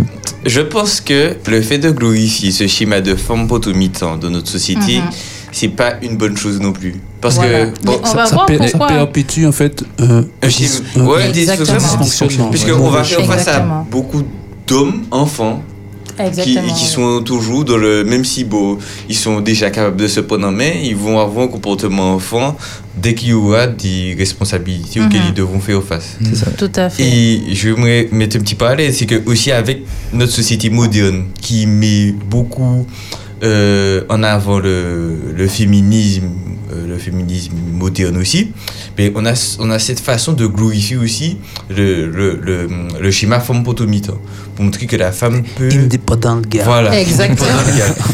[0.45, 4.97] je pense que le fait de glorifier ce schéma de femme potomitan dans notre société,
[4.97, 5.09] Mhm.
[5.53, 6.95] C'est pas une bonne chose non plus.
[7.21, 7.67] Parce Voilà.
[7.67, 10.81] que Mais on va ça, voir per- ça perpétue en fait un, Un dis- schéma-
[10.97, 11.45] un- ouais, un des.
[12.51, 14.23] Puisqu'on va faire face à beaucoup
[14.67, 15.63] d'hommes, enfants,
[16.43, 18.77] qui, qui sont toujours dans le même si bon,
[19.09, 22.55] ils sont déjà capables de se prendre en main, ils vont avoir un comportement enfant
[22.95, 25.05] dès qu'il y aura des responsabilités Mhm.
[25.07, 26.17] auxquelles ils devront faire face.
[26.23, 26.51] C'est ça.
[26.51, 27.03] Tout à fait.
[27.03, 32.11] Et j'aimerais mettre un petit parallèle, c'est que aussi avec notre société moderne qui met
[32.29, 32.85] beaucoup
[33.43, 36.29] euh, en avant le, féminisme,
[36.71, 38.51] euh, le féminisme moderne aussi,
[38.97, 41.37] mais on a, on a cette façon de glorifier aussi
[41.69, 42.67] le, le,
[43.01, 44.17] le, schéma femme potomitan
[44.55, 45.69] pour montrer que la femme peut...
[45.71, 46.63] Indépendant le gars.
[46.65, 46.99] Voilà.
[46.99, 47.47] Exactement.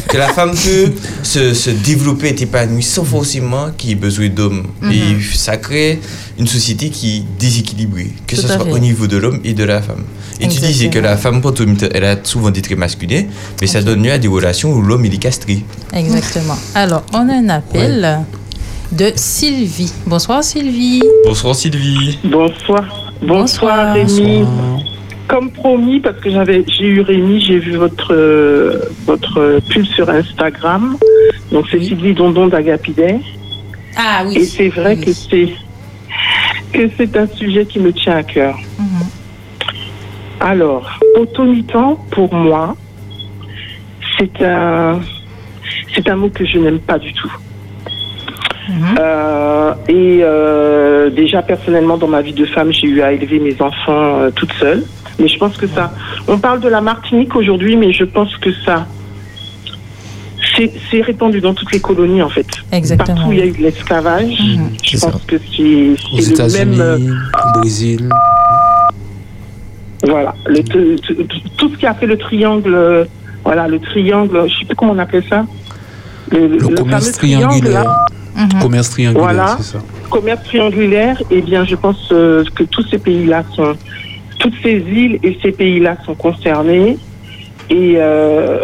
[0.08, 4.28] que la femme peut se, se développer, être épanouie sans forcément qu'il y ait besoin
[4.28, 4.66] d'hommes.
[4.80, 4.92] Mhm.
[4.92, 6.00] Et ça crée
[6.38, 8.72] une société qui est déséquilibrée, que Tout ce soit fait.
[8.72, 10.04] au niveau de l'homme et de la femme.
[10.40, 11.42] Et tu disais que la femme
[11.92, 13.24] elle a souvent des traits masculins,
[13.60, 15.62] mais ça donne lieu à des relations où l'homme il est castré.
[15.92, 16.56] Exactement.
[16.74, 18.20] Alors, on a un appel
[18.92, 19.92] de Sylvie.
[20.06, 21.02] Bonsoir Sylvie.
[21.24, 22.18] Bonsoir Sylvie.
[22.24, 23.12] Bonsoir.
[23.22, 24.80] Bonsoir, Bonsoir.
[25.30, 30.10] Comme promis, parce que j'avais, j'ai eu Rémi, j'ai vu votre euh, votre pub sur
[30.10, 30.96] Instagram.
[31.52, 33.14] Donc c'est Sylvie Dondon d'Agapidé.
[33.96, 34.38] Ah oui.
[34.38, 35.50] Et c'est vrai que c'est
[36.72, 38.58] que c'est un sujet qui me tient à cœur.
[38.76, 38.86] Mhm.
[40.40, 42.76] Alors, automitant, pour moi,
[44.18, 44.98] c'est un
[45.94, 47.30] c'est un mot que je n'aime pas du tout.
[48.70, 48.96] Mhm.
[49.00, 53.54] Euh, et euh, déjà personnellement dans ma vie de femme, j'ai eu à élever mes
[53.60, 54.84] enfants euh, toute seule.
[55.18, 55.92] Mais je pense que ça,
[56.28, 58.86] on parle de la Martinique aujourd'hui, mais je pense que ça,
[60.90, 62.46] c'est répandu dans toutes les colonies en fait.
[62.72, 63.14] Exactement.
[63.16, 64.70] Partout où il y a eu de l'esclavage, Mhm.
[64.82, 65.18] je pense ça.
[65.26, 66.80] que c'est le États-Unis, même.
[66.80, 66.98] euh,
[67.54, 68.08] au Brésil.
[70.02, 73.06] Voilà, le, tout, ce qui a fait le triangle,
[73.44, 75.44] voilà, le triangle, je sais plus comment on appelle ça.
[76.30, 77.84] Le, Le commerce fameux triangle, là,
[78.40, 78.62] Mhm.
[78.62, 79.56] Commerce triangulaire, Voilà.
[79.58, 79.78] c'est ça.
[80.10, 83.74] commerce triangulaire, eh bien, je pense euh, que tous ces pays-là sont,
[84.38, 86.96] toutes ces îles et ces pays-là sont concernés.
[87.68, 88.58] Et, euh,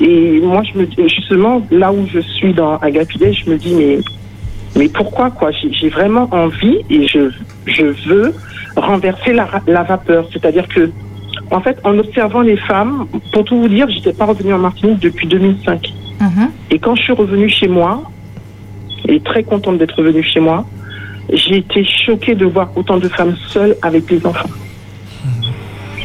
[0.00, 3.74] et moi, je me dis, justement, là où je suis dans Agapide, je me dis,
[3.74, 3.98] mais,
[4.76, 5.50] mais pourquoi, quoi?
[5.52, 7.30] J'ai vraiment envie et je,
[7.66, 8.34] je veux
[8.76, 10.28] renverser la, la vapeur.
[10.32, 10.90] C'est-à-dire que,
[11.50, 14.98] en fait, en observant les femmes, pour tout vous dire, j'étais pas revenue en Martinique
[14.98, 15.92] depuis 2005.
[16.20, 16.50] Mhm.
[16.70, 18.02] Et quand je suis revenue chez moi,
[19.08, 20.66] et très contente d'être revenue chez moi,
[21.32, 24.48] j'ai été choquée de voir autant de femmes seules avec des enfants.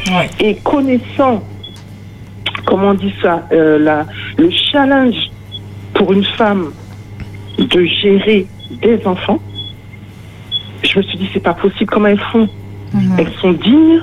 [0.08, 0.28] Ouais.
[0.40, 1.42] Et connaissant,
[2.66, 5.30] comment on dit ça, euh, la, le challenge
[5.94, 6.72] pour une femme
[7.58, 8.46] de gérer
[8.80, 9.40] des enfants,
[10.82, 11.90] je me suis dit, c'est pas possible.
[11.90, 12.48] Comment elles font?
[12.92, 13.16] Mhm.
[13.18, 14.00] Elles sont dignes?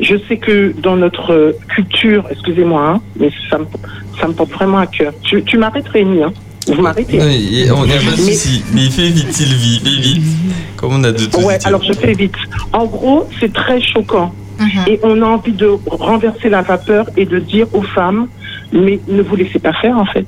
[0.00, 3.66] Je sais que dans notre culture, excusez-moi, hein, mais ça me,
[4.20, 5.12] ça me porte vraiment à cœur.
[5.22, 6.32] Tu, tu m'arrêtes, Rémi, hein?
[6.68, 10.22] Vous m'arrêtez il- on n'a pas de souci, mais fais vite Sylvie, fais vite.
[10.76, 12.34] Comme on a de tout Ouais, alors je fais vite.
[12.72, 14.32] En gros, c'est très choquant.
[14.60, 14.68] Mhm.
[14.88, 18.26] Et on a envie de renverser la vapeur et de dire aux femmes,
[18.72, 20.26] mais ne vous laissez pas faire en fait.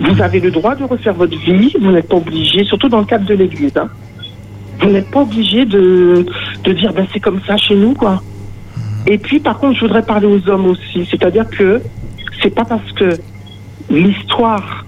[0.00, 3.04] Vous avez le droit de refaire votre vie, vous n'êtes pas obligé, surtout dans le
[3.04, 3.72] cadre de l'Église.
[3.76, 3.88] hein.
[4.80, 6.26] Vous n'êtes pas obligé de,
[6.64, 8.20] de dire, ben c'est comme ça chez nous, quoi.
[9.06, 11.06] Et puis, par contre, je voudrais parler aux hommes aussi.
[11.10, 11.80] C'est-à-dire que
[12.42, 13.16] c'est pas parce que
[13.90, 14.83] l'histoire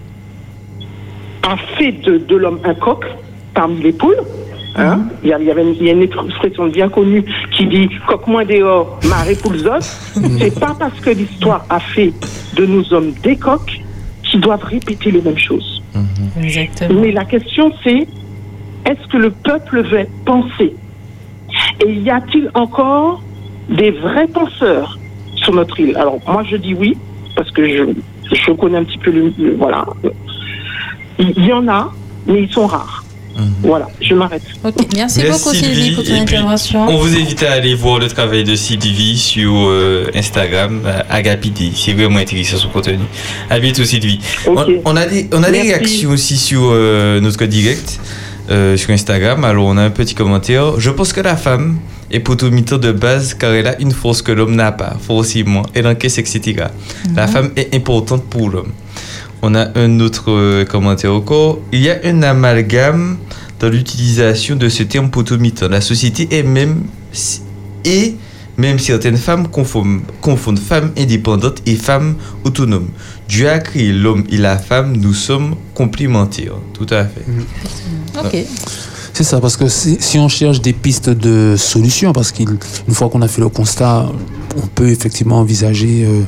[1.46, 3.04] a fait de, de l'homme un coq
[3.54, 4.20] parmi les poules.
[4.78, 7.24] Hein il, y a, il y avait une, il y a une expression bien connue
[7.52, 10.12] qui dit coq moins dehors, marée poules os.
[10.38, 12.12] c'est pas parce que l'histoire a fait
[12.56, 13.80] de nous hommes des coqs
[14.22, 15.82] qui doivent répéter les mêmes choses.
[16.42, 17.00] Exactement.
[17.00, 18.06] Mais la question c'est
[18.84, 20.74] est-ce que le peuple veut pensé
[21.86, 23.22] Et y a-t-il encore
[23.70, 24.98] des vrais penseurs
[25.36, 25.96] sur notre île?
[25.96, 26.96] Alors moi je dis oui
[27.34, 27.82] parce que je,
[28.32, 29.86] je connais un petit peu le, le- voilà.
[31.18, 31.92] Il y en a,
[32.26, 33.04] mais ils sont rares.
[33.62, 34.42] Voilà, je m'arrête.
[34.94, 36.88] Merci, beaucoup Sylvie pour ton intervention.
[36.88, 41.72] on vous invite à aller voir le travail de Sylvie sur euh, Instagram, euh, Agapiti.
[41.74, 42.98] C'est vraiment intéressant son contenu.
[43.50, 44.20] À bientôt Sylvie.
[44.46, 48.00] On, on a des, on a des réactions aussi sur euh, notre direct,
[48.50, 49.44] euh, sur Instagram.
[49.44, 50.80] Alors on a un petit commentaire.
[50.80, 51.76] Je pense que la femme
[52.10, 55.62] est potomito de base car elle a une force que l'homme n'a pas, forcément.
[55.74, 56.66] Elle encaisse, etc.
[57.14, 58.72] La femme est importante pour l'homme.
[59.42, 61.58] On a un autre euh, commentaire encore.
[61.72, 63.18] Il y a un amalgame
[63.60, 65.68] dans l'utilisation de ce terme potomito.
[65.68, 66.84] La société est même
[67.84, 68.16] et
[68.56, 72.88] même certaines femmes confondent, confondent femmes indépendantes et femmes autonomes.
[73.28, 76.54] Dieu a créé l'homme et la femme, nous sommes complémentaires.
[76.72, 77.24] Tout à fait.
[78.18, 78.46] Ok.
[79.12, 82.58] C'est ça, parce que si, si on cherche des pistes de solutions, parce qu'une
[82.90, 84.06] fois qu'on a fait le constat,
[84.56, 86.22] on peut effectivement envisager euh,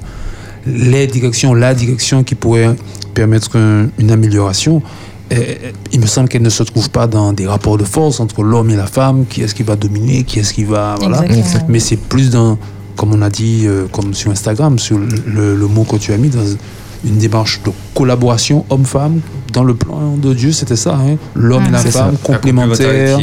[0.68, 2.74] les directions, la direction qui pourrait
[3.14, 4.82] permettre un- une amélioration,
[5.30, 5.58] eh,
[5.92, 8.70] il me semble qu'elle ne se trouve pas dans des rapports de force entre l'homme
[8.70, 10.94] et la femme, qui est-ce qui va dominer, qui est-ce qui va...
[10.98, 11.24] Voilà.
[11.24, 11.64] Exactement.
[11.68, 12.58] Mais c'est plus dans,
[12.96, 16.16] comme on a dit, euh, comme sur Instagram, sur le, le mot que tu as
[16.16, 16.44] mis, dans
[17.04, 19.20] une démarche de collaboration homme-femme.
[19.52, 20.94] Dans le plan de Dieu, c'était ça.
[20.96, 21.16] hein.
[21.34, 21.90] L'homme et la ça.
[21.90, 23.18] femme complémentaires.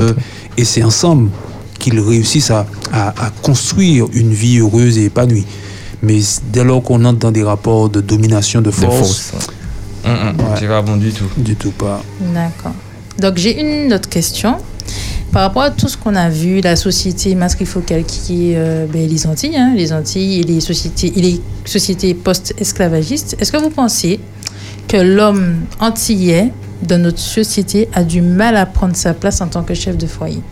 [0.00, 0.12] euh,
[0.56, 1.30] et c'est ensemble
[1.78, 5.46] qu'ils réussissent à, à- à construire une vie heureuse et épanouie.
[6.02, 6.20] Mais
[6.52, 9.46] dès lors qu'on entre dans des rapports de domination, de De force, force.
[10.04, 10.56] Hum, hum, Ouais.
[10.58, 11.26] C'est pas bon du tout.
[11.36, 12.02] du tout pas.
[12.20, 12.72] D'accord.
[13.18, 14.56] Donc j'ai une autre question.
[15.32, 19.08] Par rapport à tout ce qu'on a vu, la société matrifocale qui est euh, ben,
[19.08, 23.70] les Antilles, hein, les Antilles et les sociétés, et les sociétés post-esclavagistes, est-ce que vous
[23.70, 24.18] pensez
[24.88, 29.62] que l'homme antillais dans notre société a du mal à prendre sa place en tant
[29.62, 30.42] que chef de foyer?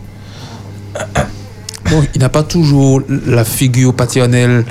[1.89, 4.63] Bon, il n'a pas toujours la figure paternelle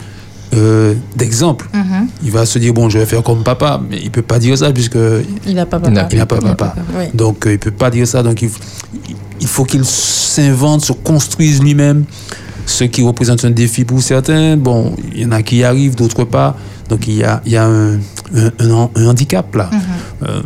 [0.55, 1.69] euh, d'exemple.
[1.75, 2.09] Mhm.
[2.25, 4.57] Il va se dire, bon, je vais faire comme papa, mais il peut pas dire
[4.57, 4.99] ça puisque
[5.47, 6.09] Il n'a pas papa.
[6.11, 6.75] il n'a pas papa.
[6.99, 7.05] oui.
[7.15, 8.23] Donc, euh, il peut pas dire ça.
[8.23, 8.51] Donc, il,
[9.41, 12.05] il faut qu'il s'invente, se construise lui-même,
[12.67, 14.57] ce qui représente un défi pour certains.
[14.57, 16.57] Bon, il y en a qui y arrivent, d'autres pas.
[16.89, 17.95] Donc, il y a, il y a un,
[18.35, 19.71] un- un- un handicap là.
[20.27, 20.41] Euh,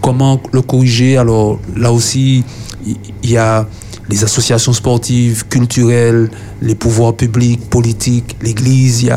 [0.00, 1.16] comment le corriger?
[1.16, 2.44] Alors, là aussi,
[2.86, 3.66] il il y a
[4.08, 9.10] les associations sportives, culturelles, les pouvoirs publics, politiques, l'Église.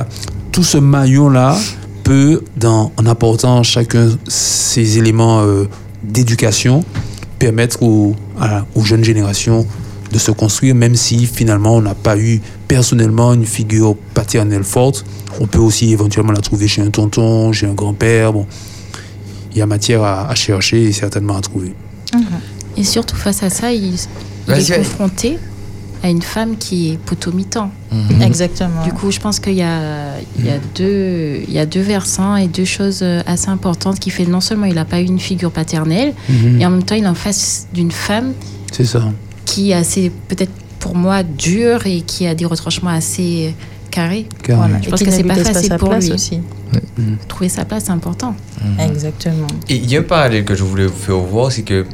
[0.51, 1.57] Tout ce maillon-là
[2.03, 5.65] peut, en apportant chacun ces éléments euh,
[6.03, 6.83] d'éducation,
[7.37, 8.15] permettre aux,
[8.83, 9.65] jeunes générations
[10.11, 15.05] de se construire, même si finalement on n'a pas eu personnellement une figure paternelle forte.
[15.41, 18.31] On peut aussi éventuellement la trouver chez un tonton, chez un grand-père.
[18.31, 18.47] Bon,
[19.51, 21.73] il y a matière à, chercher et certainement à trouver.
[22.77, 23.73] Et surtout face à ça,
[24.47, 24.77] est vas-y.
[24.77, 25.37] confronté
[26.03, 27.71] à une femme qui est potomitan.
[28.21, 28.83] Exactement.
[28.83, 31.81] Du coup, je pense qu'il y a, il y, a deux, il y a deux
[31.81, 35.05] versants et deux choses euh, assez importantes qui fait non seulement il n'a pas eu
[35.05, 36.61] une figure paternelle, Mhm.
[36.61, 38.33] et en même temps il est en face d'une femme
[38.71, 39.03] C'est ça.
[39.45, 43.55] qui est assez, peut-être pour moi, dure et qui a des retranchements assez
[43.89, 44.27] carrés.
[44.43, 44.67] Carrément.
[44.67, 44.81] Voilà.
[44.83, 46.13] Je pense que c'est pas facile sa pour place lui.
[46.13, 46.39] aussi.
[47.27, 48.35] Trouver sa place, c'est important.
[48.79, 49.47] Exactement.
[49.67, 51.85] Et il y a un parallèle que je voulais vous faire voir, c'est que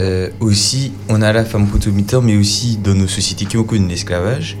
[0.00, 3.86] euh, aussi, on a la femme potomitan, mais aussi dans nos sociétés qui ont connu
[3.86, 4.56] l'esclavage,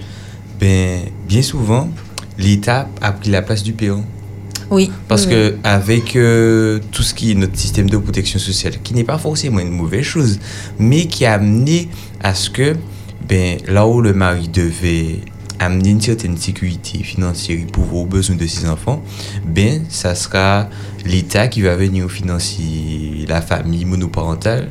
[0.60, 1.88] ben, bien souvent,
[2.38, 3.96] l'État a pris la place du père.
[4.70, 4.90] Oui.
[5.08, 8.94] Parce oui, que avec euh, tout ce qui est notre système de protection sociale, qui
[8.94, 10.38] n'est pas forcément une mauvaise chose,
[10.78, 11.88] mais qui a amené
[12.22, 12.76] à ce que
[13.26, 15.20] ben, là où le mari devait
[15.58, 19.02] amener une certaine sécurité financière pour aux besoins de ses enfants,
[19.44, 20.68] ben ça sera
[21.04, 24.70] l'État qui va venir financer la famille monoparentale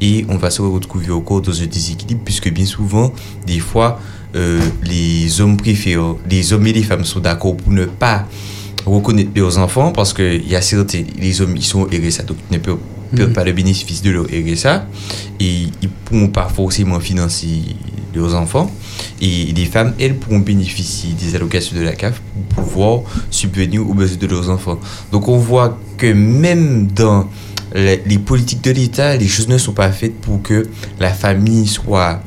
[0.00, 3.12] et on va se retrouver encore dans un déséquilibre puisque bien souvent,
[3.46, 4.00] des fois,
[4.36, 8.26] euh, les hommes préfèrent, les hommes et les femmes sont d'accord pour ne pas
[8.86, 12.38] reconnaître leurs enfants parce que il y a certains les hommes ils sont RSA donc
[12.50, 12.78] ils ne peuvent,
[13.14, 13.32] peuvent Mhm.
[13.34, 14.86] pas le bénéfice de leur RSA
[15.38, 17.60] et ils pourront pas forcément financer
[18.14, 18.70] leurs enfants
[19.20, 23.94] et les femmes elles pourront bénéficier des allocations de la CAF pour pouvoir subvenir aux
[23.94, 24.78] besoins de leurs enfants
[25.12, 27.28] donc on voit que même dans
[27.74, 31.66] les, les politiques de l'État les choses ne sont pas faites pour que la famille
[31.66, 32.22] soit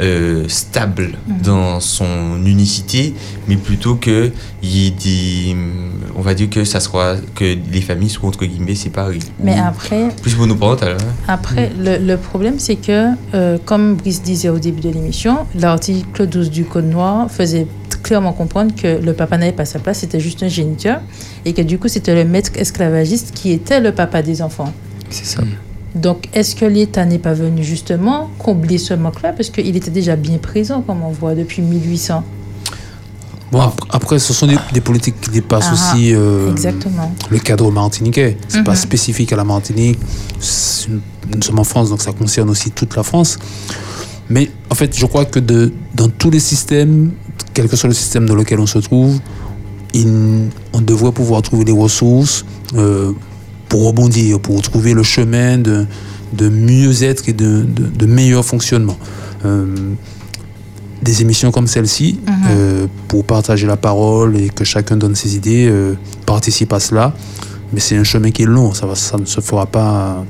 [0.00, 1.12] euh, stable
[1.44, 3.14] dans son unicité,
[3.46, 5.56] mais plutôt que y ait des,
[6.16, 9.20] on va dire que ça soit que les familles soient entre guillemets séparées.
[9.40, 10.96] Mais après, plus monoparentales.
[11.00, 11.12] hein.
[11.28, 16.26] Après, le, le problème, c'est que, euh, comme Brice disait au début de l'émission, l'article
[16.26, 17.68] 12 du Code noir faisait
[18.04, 21.00] clairement comprendre que le papa n'avait pas sa place, c'était juste un géniteur,
[21.44, 24.72] et que du coup, c'était le maître esclavagiste qui était le papa des enfants.
[25.10, 25.42] C'est ça.
[25.96, 29.32] Donc, est-ce que l'État n'est pas venu justement combler ce manque-là?
[29.32, 32.22] Parce qu'il était déjà bien présent, comme on voit, depuis 1800.
[33.52, 37.14] Bon, ap- après, ce sont des, des politiques qui dépassent Ah, aussi euh, Exactement.
[37.30, 38.36] le cadre martiniquais.
[38.48, 38.76] C'est pas Mhm.
[38.78, 39.98] spécifique à la Martinique.
[40.88, 41.00] Une-
[41.36, 43.38] Nous sommes en France, donc ça concerne aussi toute la France.
[44.28, 47.12] Mais en fait, je crois que de, dans tous les systèmes,
[47.52, 49.18] quel que soit le système dans lequel on se trouve,
[49.96, 52.44] on devrait pouvoir trouver des ressources
[52.76, 53.12] euh,
[53.68, 55.86] pour rebondir, pour trouver le chemin de,
[56.32, 58.96] de mieux-être et de, de, de meilleur fonctionnement.
[59.44, 59.66] Euh,
[61.02, 62.34] des émissions comme celle-ci, Mhm.
[62.50, 65.70] euh, pour partager la parole et que chacun donne ses idées,
[66.24, 67.14] participe à cela.
[67.72, 70.24] Mais c'est un chemin qui est long, ça, va, ça ne se fera pas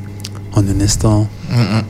[0.54, 1.28] en un instant.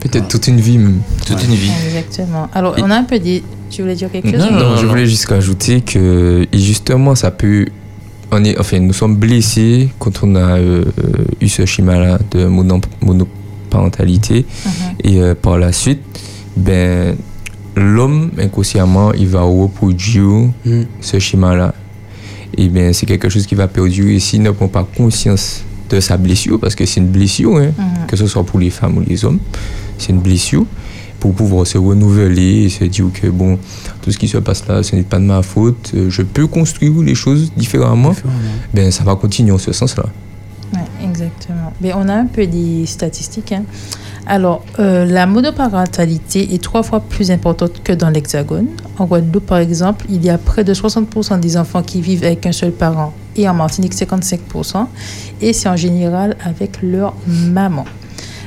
[0.01, 1.01] Peut-être toute une vie même.
[1.27, 1.71] Toute une vie.
[1.87, 2.49] Exactement.
[2.55, 3.43] Alors, on a un peu dit...
[3.71, 4.89] Tu voulais dire quelque chose Non, non, je non.
[4.91, 7.67] voulais juste ajouter que et justement, ça peut.
[8.31, 10.85] On est, enfin, nous sommes blessés quand on a euh,
[11.41, 14.45] eu ce schéma-là de mono- monoparentalité.
[14.65, 14.73] Mhm.
[15.03, 16.01] Et euh, par la suite,
[16.57, 17.17] ben,
[17.77, 20.83] l'homme, inconsciemment, il va reproduire Mm.
[21.01, 21.75] ce schéma-là.
[22.57, 26.17] et bien c'est quelque chose qui va perdurer s'il ne prend pas conscience de sa
[26.17, 28.07] blessure, parce que c'est une blessure, hein, Mhm.
[28.09, 29.39] que ce soit pour les femmes ou les hommes,
[29.99, 30.65] c'est une blessure,
[31.21, 33.59] pour pouvoir se renouveler et se dire que bon,
[34.03, 36.47] tout ce qui se passe là, ce n'est pas de ma faute, euh, je peux
[36.47, 38.15] construire les choses différemment,
[38.75, 40.05] ben ça va continuer en ce sens-là.
[40.75, 41.73] Ouais, exactement.
[41.81, 43.53] Mais on a un peu des statistiques.
[43.53, 43.63] hein.
[44.27, 48.67] Alors, euh, la monoparentalité est trois fois plus importante que dans l'Hexagone.
[48.99, 52.45] En Guadeloupe, par exemple, il y a près de 60% des enfants qui vivent avec
[52.47, 54.87] un seul parent et en Martinique, 55%.
[55.41, 57.85] Et c'est en général avec leur maman.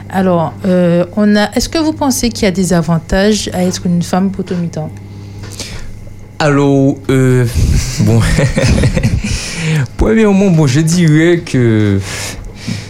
[0.09, 1.51] Alors, euh, on a.
[1.53, 4.89] Est-ce que vous pensez qu'il y a des avantages à être une femme potomitan
[6.39, 7.45] Alors, euh,
[8.01, 8.21] bon,
[9.97, 11.99] premièrement, bon, je dirais que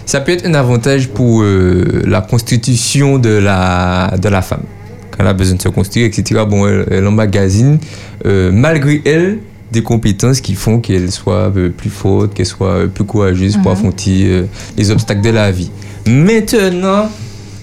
[0.08, 4.64] ça peut être un avantage pour euh, la constitution de la, de la femme.
[5.12, 6.44] Quand elle a besoin de se construire, etc.
[6.48, 7.78] Bon, elle, elle emmagasine,
[8.26, 9.40] euh, malgré elle,
[9.72, 13.72] des compétences qui font qu'elle soit euh, plus forte, qu'elle soit euh, plus courageuse pour
[13.72, 13.78] Mhm.
[13.78, 14.46] affronter euh,
[14.78, 15.70] les obstacles de la vie.
[16.08, 17.10] Maintenant,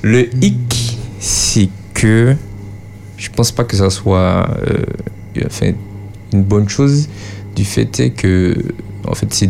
[0.02, 2.34] le hic, c'est que
[3.16, 4.84] je pense pas que ça soit euh,
[5.46, 5.72] enfin,
[6.32, 7.08] une bonne chose
[7.56, 8.54] du fait est que
[9.08, 9.48] en fait c'est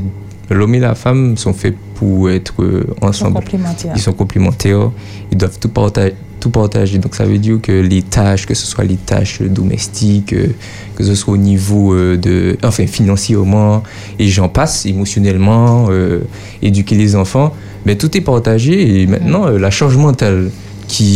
[0.51, 3.93] l'homme et la femme sont faits pour être euh, Ils sont ensemble complémentaires.
[3.97, 4.91] ils sont complémentaires
[5.33, 8.67] ils doivent tout partager tout partager donc ça veut dire que les tâches que ce
[8.67, 10.49] soit les tâches domestiques euh,
[10.95, 13.83] que ce soit au niveau euh, de enfin financièrement
[14.19, 16.21] et j'en passe émotionnellement euh,
[16.61, 17.55] éduquer les enfants
[17.87, 20.51] mais tout est partagé et maintenant la charge mentale
[20.87, 21.07] qui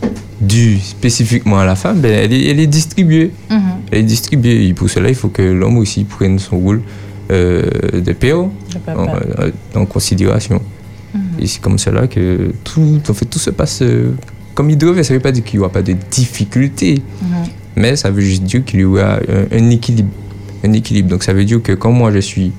[0.00, 0.06] est
[0.40, 3.60] due spécifiquement à la femme ben, elle, est, elle est distribuée Mhm.
[3.92, 6.80] elle est distribuée et pour cela il faut que l'homme aussi prenne son rôle
[7.30, 8.48] euh, de papa.
[9.74, 10.62] en, en considération
[11.14, 11.20] Mhm.
[11.42, 14.12] et c'est comme cela que tout en fait tout se passe euh,
[14.56, 17.28] comme il devrait ça veut pas dire qu'il n'y aura pas de difficultés Mhm.
[17.76, 20.10] mais ça veut juste dire qu'il y aura un, un équilibre.
[20.64, 21.08] Un équilibre.
[21.10, 22.50] Donc ça veut dire que quand moi je suis,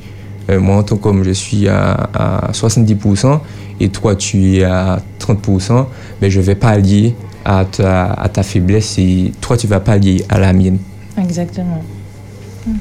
[0.49, 3.39] euh, moi en tant qu'homme, je suis à, à 70%
[3.81, 5.87] et toi tu es à 30%,
[6.21, 10.39] ben je vais pallier à ta, à ta faiblesse et toi tu vas pallier à
[10.39, 10.77] la mienne.
[11.21, 11.81] Exactement.
[12.67, 12.75] Mhm.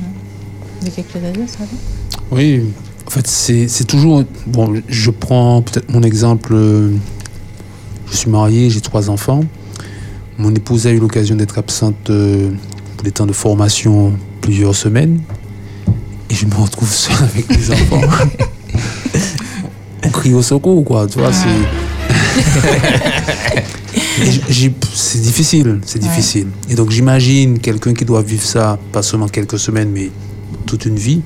[0.80, 1.66] Vous avez quelque chose à dire, ça va
[2.36, 2.62] Oui,
[3.06, 4.22] en fait, c'est c'est toujours.
[4.46, 6.54] Bon, je prends peut-être mon exemple.
[8.10, 9.44] Je suis marié, j'ai trois enfants.
[10.38, 12.50] Mon épouse a eu l'occasion d'être absente euh,
[12.96, 15.20] pour des temps de formation plusieurs semaines.
[16.30, 18.02] Et je me retrouve seul avec les enfants.
[20.04, 21.06] On crie au secours, quoi.
[21.06, 21.46] Tu vois, c'est.
[24.94, 26.48] C'est difficile, c'est difficile.
[26.70, 30.10] Et donc j'imagine quelqu'un qui doit vivre ça, pas seulement quelques semaines, mais
[30.66, 31.20] toute une vie.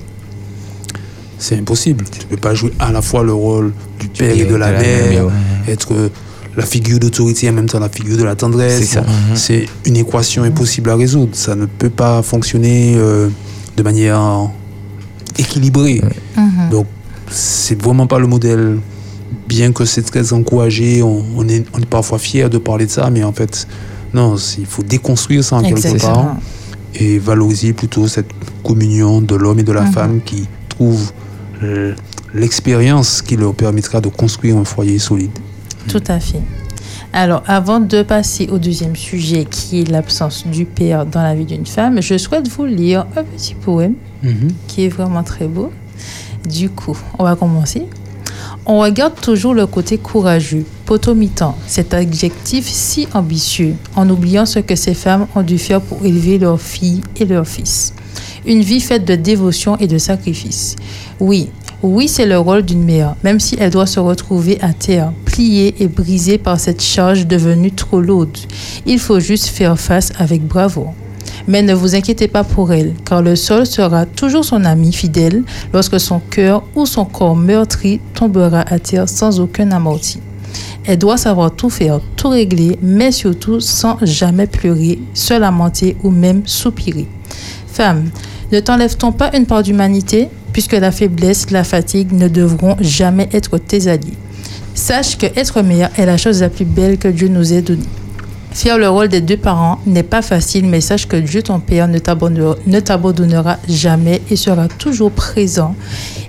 [1.37, 2.05] C'est impossible.
[2.11, 4.71] Tu ne peux pas jouer à la fois le rôle du père et de la
[4.71, 5.29] mère,
[5.67, 6.09] être euh,
[6.57, 8.83] la figure d'autorité et en même temps la figure de la tendresse.
[8.89, 8.99] C'est
[9.35, 11.29] C'est une équation impossible à résoudre.
[11.33, 13.29] Ça ne peut pas fonctionner euh,
[13.77, 14.49] de manière
[15.37, 16.01] équilibrée.
[16.37, 16.69] Mhm.
[16.71, 16.87] Donc,
[17.29, 18.79] c'est vraiment pas le modèle.
[19.47, 22.91] Bien que c'est très encouragé, on, on est, on est parfois fier de parler de
[22.91, 23.67] ça, mais en fait,
[24.13, 26.35] non, il faut déconstruire ça en quelque part
[26.95, 28.27] et valoriser plutôt cette
[28.63, 29.91] communion de l'homme et de la Mhm.
[29.93, 31.11] femme qui trouvent
[31.63, 31.93] euh,
[32.33, 35.31] l'expérience qui leur permettra de construire un foyer solide.
[35.87, 36.41] Tout à fait.
[37.13, 41.45] Alors, avant de passer au deuxième sujet, qui est l'absence du père dans la vie
[41.45, 43.95] d'une femme, je souhaite vous lire un petit poème
[44.67, 45.71] qui est vraiment très beau.
[46.47, 47.87] Du coup, on va commencer.
[48.65, 54.75] On regarde toujours le côté courageux, potomitant, cet adjectif si ambitieux, en oubliant ce que
[54.75, 57.93] ces femmes ont dû faire pour élever leurs filles et leurs fils.
[58.45, 60.75] Une vie faite de dévotion et de sacrifice.
[61.19, 61.49] Oui,
[61.83, 65.73] oui, c'est le rôle d'une mère, même si elle doit se retrouver à terre, pliée
[65.79, 68.37] et brisée par cette charge devenue trop lourde.
[68.85, 70.93] Il faut juste faire face avec bravoure.
[71.47, 75.43] Mais ne vous inquiétez pas pour elle, car le sol sera toujours son ami fidèle
[75.73, 80.19] lorsque son cœur ou son corps meurtri tombera à terre sans aucun amorti.
[80.85, 86.11] Elle doit savoir tout faire, tout régler, mais surtout sans jamais pleurer, se lamenter ou
[86.11, 87.07] même soupirer.
[87.65, 88.09] Femme,
[88.51, 93.57] ne t'enlève-t-on pas une part d'humanité, puisque la faiblesse, la fatigue ne devront jamais être
[93.57, 94.17] tes alliés.
[94.73, 97.83] Sache que être mère est la chose la plus belle que Dieu nous ait donnée.
[98.51, 101.87] Faire le rôle des deux parents n'est pas facile, mais sache que Dieu, ton Père,
[101.87, 105.73] ne t'abandonnera- ne t'abandonnera jamais et sera toujours présent,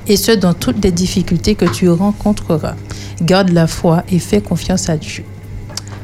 [0.07, 2.75] et ce, dans toutes les difficultés que tu rencontreras.
[3.23, 5.25] Garde la foi et fais confiance à Dieu.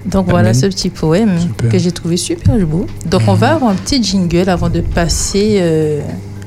[0.06, 1.38] Donc voilà ce petit poème
[1.68, 2.86] que j'ai trouvé super beau.
[3.06, 6.00] Donc on va avoir un petit jingle avant de passer euh,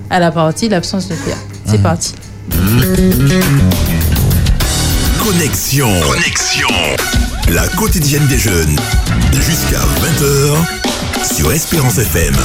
[0.10, 1.38] à la partie l'absence de père.
[1.66, 2.14] C'est parti.
[5.20, 5.88] Connexion.
[6.02, 6.68] Connexion.
[7.50, 8.76] La quotidienne des jeunes.
[9.34, 12.36] Jusqu'à 20h sur Espérance FM.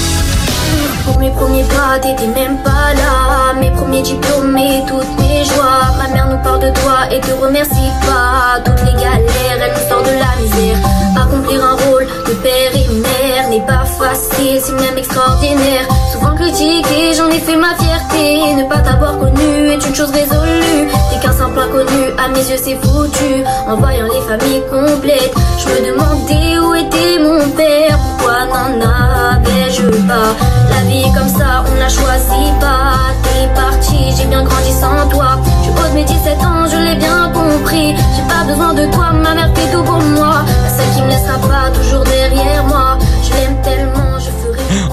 [1.05, 3.55] Pour mes premiers pas, t'étais même pas là.
[3.61, 5.95] Mes premiers diplômes et toutes mes joies.
[5.99, 8.61] Ma mère nous parle de toi et te remercie pas.
[8.65, 10.79] Toutes les galères, elle nous sort de la misère.
[11.17, 13.16] Accomplir un rôle de père et mère
[13.49, 15.87] n'est pas facile, c'est même extraordinaire.
[16.13, 18.55] Souvent critiqué, j'en ai fait ma fierté.
[18.55, 20.89] Ne pas t'avoir connu est une chose résolue.
[21.11, 23.45] T'es qu'un simple inconnu, à mes yeux c'est foutu.
[23.69, 27.99] En voyant les familles complètes, je me demandais où était mon père.
[28.19, 30.35] Pourquoi n'en avais-je pas?
[30.71, 33.13] La vie comme ça, on la choisit pas.
[33.23, 35.39] T'es parti, j'ai bien grandi sans toi.
[35.65, 37.95] Je de mes 17 ans, je l'ai bien compris.
[38.17, 40.45] J'ai pas besoin de toi, ma mère fait tout pour moi.
[40.65, 42.96] La seule qui me laissera pas toujours derrière moi.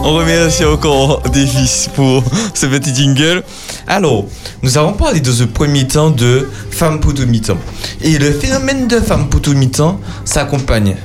[0.05, 3.43] On remercie encore Davis pour ce petit jingle.
[3.87, 4.25] Alors,
[4.61, 7.57] nous avons parlé dans ce premier temps de femmes potomitan.
[8.01, 10.97] Et le phénomène de femmes potomitan s'accompagne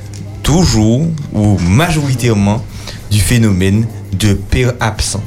[0.42, 2.64] toujours ou majoritairement
[3.10, 5.22] du phénomène de père absent.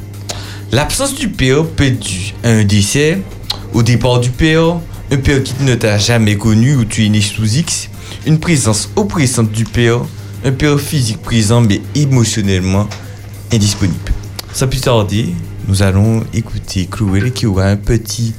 [0.70, 3.22] L'absence du père peut être due à un décès,
[3.72, 4.76] au départ du père,
[5.10, 7.88] un père qui ne t'a jamais connu ou tu es né sous X,
[8.26, 10.00] une présence oppressante du père,
[10.44, 12.88] un père physique présent mais émotionnellement
[13.52, 14.12] indisponible.
[14.52, 15.34] Sans plus tarder,
[15.68, 18.34] nous allons écouter Chloé qui aura un petit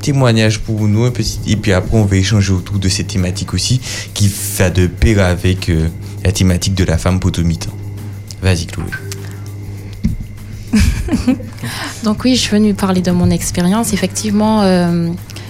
[0.00, 3.54] témoignage pour nous, un petit, et puis après on va échanger autour de cette thématique
[3.54, 3.80] aussi
[4.14, 5.88] qui va de pair avec euh,
[6.24, 7.70] la thématique de la femme potomitan.
[8.42, 8.86] Vas-y Chloé.
[12.04, 13.92] Donc oui, je suis venue parler de mon expérience.
[13.92, 15.08] Effectivement, euh,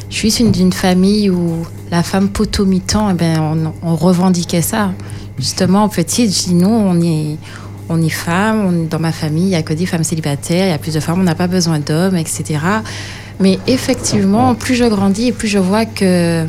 [0.08, 4.92] je suis d'une famille où la femme potomitan, eh ben, on, on revendiquait ça.
[5.38, 7.36] Justement, petite, je dis nous, on est,
[7.88, 10.70] on est femmes, on dans ma famille, il n'y a que des femmes célibataires, il
[10.70, 12.58] y a plus de femmes, on n'a pas besoin d'hommes, etc.
[13.38, 16.46] Mais effectivement, plus je grandis et plus je vois que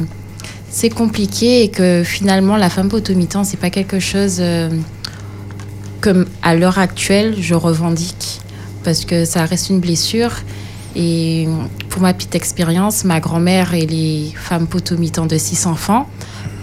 [0.70, 4.70] c'est compliqué et que finalement, la femme potomitan, c'est pas quelque chose euh,
[6.00, 8.40] comme à l'heure actuelle, je revendique
[8.84, 10.32] parce que ça reste une blessure.
[11.00, 11.48] Et
[11.90, 16.10] pour ma petite expérience, ma grand-mère, elle est femme potomitan de six enfants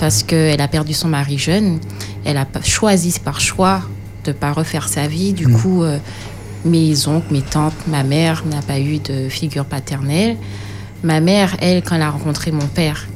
[0.01, 1.78] parce qu'elle a perdu son mari jeune.
[2.24, 3.82] Elle a choisi par choix
[4.24, 5.35] de ne pas refaire sa vie.
[5.35, 5.99] Du coup, euh,
[6.64, 10.37] mes oncles, mes tantes, ma mère n'a pas eu de figure paternelle.
[11.05, 13.07] Ma mère, elle, quand elle a rencontré mon père,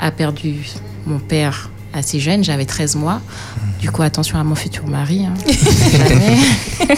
[0.00, 0.66] a perdu
[1.06, 3.20] mon père assez jeune, j'avais 13 mois.
[3.80, 5.26] Du coup, attention à mon futur mari.
[5.26, 5.34] hein.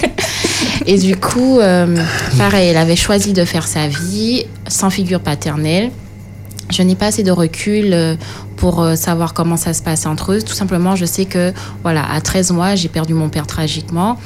[0.87, 2.03] Et du coup, euh,
[2.39, 5.91] pareil, elle avait choisi de faire sa vie sans figure paternelle.
[6.71, 8.17] Je n'ai pas assez de recul euh,
[8.57, 10.43] pour euh, savoir comment ça se passe entre eux.
[10.43, 14.19] Tout simplement, je sais que, voilà, à 13 mois, j'ai perdu mon père tragiquement.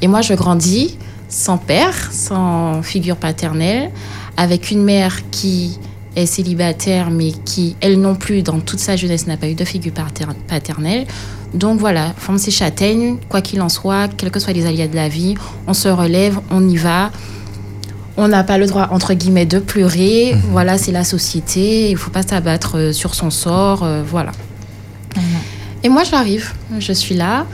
[0.00, 0.96] Et moi, je grandis
[1.28, 3.90] sans père, sans figure paternelle,
[4.36, 5.78] avec une mère qui
[6.16, 9.64] est célibataire, mais qui, elle non plus, dans toute sa jeunesse, n'a pas eu de
[9.64, 11.06] figure pater- paternelle.
[11.54, 14.96] Donc voilà, forme ses châtaignes, quoi qu'il en soit, quels que soient les aléas de
[14.96, 15.34] la vie,
[15.66, 17.10] on se relève, on y va.
[18.16, 20.34] On n'a pas le droit, entre guillemets, de pleurer.
[20.50, 21.88] Voilà, c'est la société.
[21.88, 23.82] Il ne faut pas s'abattre euh, sur son sort.
[23.82, 24.32] euh, voilà.
[25.82, 26.52] Et moi, j'arrive.
[26.78, 27.46] Je suis là.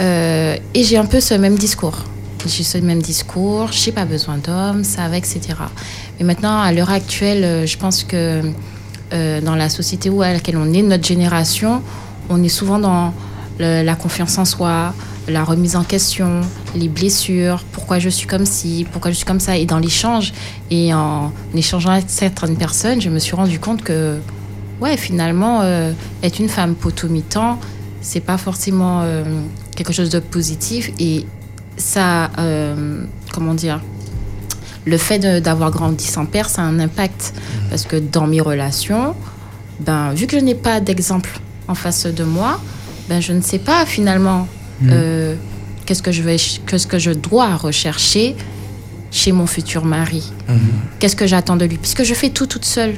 [0.00, 1.98] euh, et j'ai un peu ce même discours.
[2.46, 3.70] J'ai ce même discours.
[3.72, 5.40] Je n'ai pas besoin d'hommes, ça va, etc.
[6.18, 8.42] Mais maintenant, à l'heure actuelle, euh, je pense que
[9.12, 11.82] euh, dans la société où à laquelle on est, notre génération,
[12.28, 13.12] on est souvent dans
[13.58, 14.94] la confiance en soi,
[15.28, 16.40] la remise en question,
[16.74, 19.58] les blessures, pourquoi je suis comme ci, pourquoi je suis comme ça.
[19.58, 20.32] Et dans l'échange,
[20.70, 24.18] et en échangeant avec certaines personnes, je me suis rendu compte que,
[24.80, 27.58] ouais, finalement, euh, être une femme potomitan,
[28.00, 29.04] c'est pas forcément
[29.76, 30.90] quelque chose de positif.
[30.98, 31.26] Et
[31.76, 33.80] ça, euh, comment dire,
[34.86, 37.34] le fait d'avoir grandi sans père, ça a un impact.
[37.68, 39.14] Parce que dans mes relations,
[39.80, 42.60] ben, vu que je n'ai pas d'exemple en face de moi,
[43.08, 44.48] ben, je ne sais pas finalement
[44.88, 45.34] euh,
[45.86, 48.36] qu'est-ce que je vais, qu'est-ce que je dois rechercher
[49.10, 50.32] chez mon futur mari.
[50.98, 51.78] Qu'est-ce que j'attends de lui?
[51.78, 52.94] Puisque je fais tout toute seule.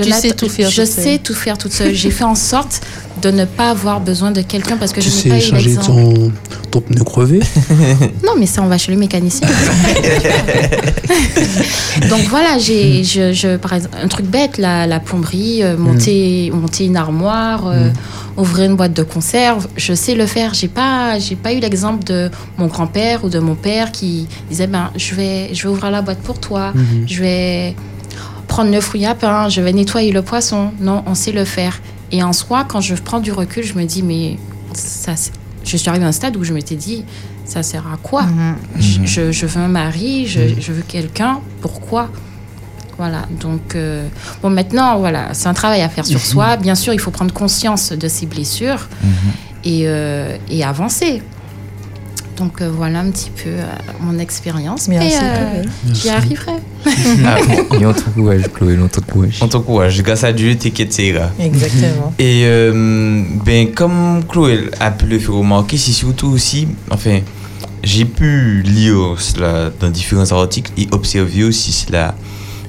[0.00, 1.04] Et Je tu sais tout faire Je toute seule.
[1.04, 1.94] sais tout faire toute seule.
[1.94, 2.80] J'ai fait en sorte
[3.22, 5.40] de ne pas avoir besoin de quelqu'un parce que Tu je n'ai sais pas eu
[5.40, 5.86] changer l'exemple.
[5.86, 6.32] ton,
[6.70, 7.40] ton pneu crevé
[8.24, 9.48] Non, mais ça, on va chez le mécanicien.
[12.10, 16.50] Donc voilà, j'ai, je, je- par exemple, un truc bête, la, la plomberie, euh, monter,
[16.52, 17.88] monter une armoire, euh,
[18.36, 20.52] ouvrir une boîte de conserve, je sais le faire.
[20.54, 24.66] J'ai pas, j'ai pas eu l'exemple de mon grand-père ou de mon père qui disait,
[24.66, 26.72] ben, je vais, je vais ouvrir la boîte pour toi,
[27.06, 27.74] je vais
[28.48, 30.70] prendre le fruit à pain, je vais nettoyer le poisson.
[30.80, 31.80] Non, on sait le faire.
[32.12, 34.38] Et en soi, quand je prends du recul, je me dis, mais
[34.74, 35.32] ça, c'est-
[35.64, 37.04] je suis arrivée à un stade où je m'étais dit,
[37.44, 38.24] ça sert à quoi?
[38.78, 41.40] Je, je- je veux un mari, je, je veux quelqu'un.
[41.60, 42.08] Pourquoi?
[42.98, 44.08] Voilà, donc euh,
[44.42, 46.24] bon maintenant voilà, c'est un travail à faire sur Mhm.
[46.24, 46.56] soi.
[46.56, 48.88] Bien sûr, il faut prendre conscience de ses blessures
[49.64, 51.22] et, euh, et avancer.
[52.36, 53.64] Donc euh, voilà un petit peu euh,
[54.00, 54.88] mon expérience.
[54.88, 55.94] Mais euh, Chloé.
[55.94, 56.52] j'y arriverai.
[57.24, 57.38] Ah,
[57.70, 57.78] bon.
[57.80, 59.38] Et on t'encourage, Chloé, on t'encourage.
[59.40, 60.02] On t'encourage.
[60.02, 60.56] Grâce à Dieu,
[60.98, 61.30] ira.
[61.38, 62.12] Exactement.
[62.18, 67.20] Et euh, ben, comme Chloé a pu le faire remarquer, c'est surtout aussi, enfin,
[67.82, 72.14] j'ai pu lire cela dans différents articles et observer aussi cela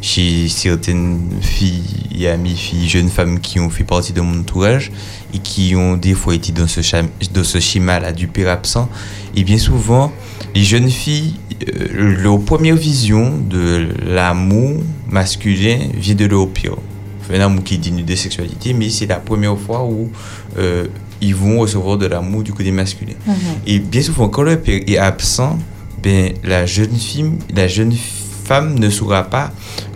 [0.08, 1.84] chez certaines filles
[2.18, 4.90] et amies filles, jeunes femmes qui ont fait partie de mon entourage
[5.34, 6.80] et qui ont des fois été dans ce,
[7.34, 8.88] dans ce schéma-là du père absent.
[9.36, 10.14] Et bien souvent,
[10.56, 11.34] les jeunes filles,
[11.68, 16.78] euh, leur première vision de l'amour masculin vient de leur père.
[17.30, 20.10] Un amour qui est digne de sexualité, mais c'est la première fois où
[20.58, 20.88] euh,
[21.20, 23.16] ils vont recevoir de l'amour du côté masculin.
[23.66, 25.60] Et bien souvent, quand le père est absent,
[26.02, 27.92] ben, la, jeune fille, la jeune
[28.48, 29.52] femme ne saura pas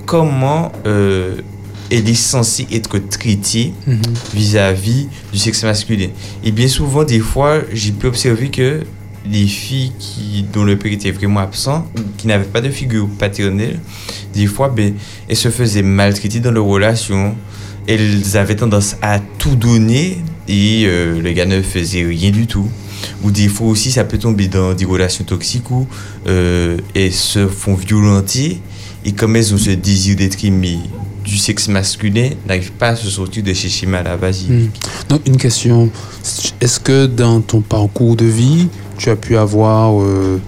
[0.06, 1.38] comment euh,
[1.89, 4.02] elle est censée être traitée Mhm.
[4.34, 6.08] vis-à-vis du sexe masculin.
[6.43, 8.82] Et bien souvent, des fois, j'ai pu observer que
[9.30, 11.86] les filles qui, dont le père était vraiment absent,
[12.18, 13.80] qui n'avaient pas de figure paternelle,
[14.34, 14.93] des fois, ben,
[15.30, 17.36] elles se faisaient maltraiter dans leur relation.
[17.88, 22.68] Elles avaient tendance à tout donner et euh, le gars ne faisait rien du tout.
[23.24, 25.88] Ou des fois aussi, ça peut tomber dans des relations toxiques où
[26.28, 28.62] euh, elles se font violenter
[29.06, 30.80] et comme elles ont ce désir d'être aimées
[31.24, 34.16] du sexe masculin, n'arrivent pas à se sortir de ces schémas-là.
[34.16, 34.52] Vas-y.
[34.52, 34.70] Hmm.
[35.10, 35.89] Donc, une question.
[36.60, 40.39] Est-ce que dans ton parcours de vie, tu as pu avoir euh,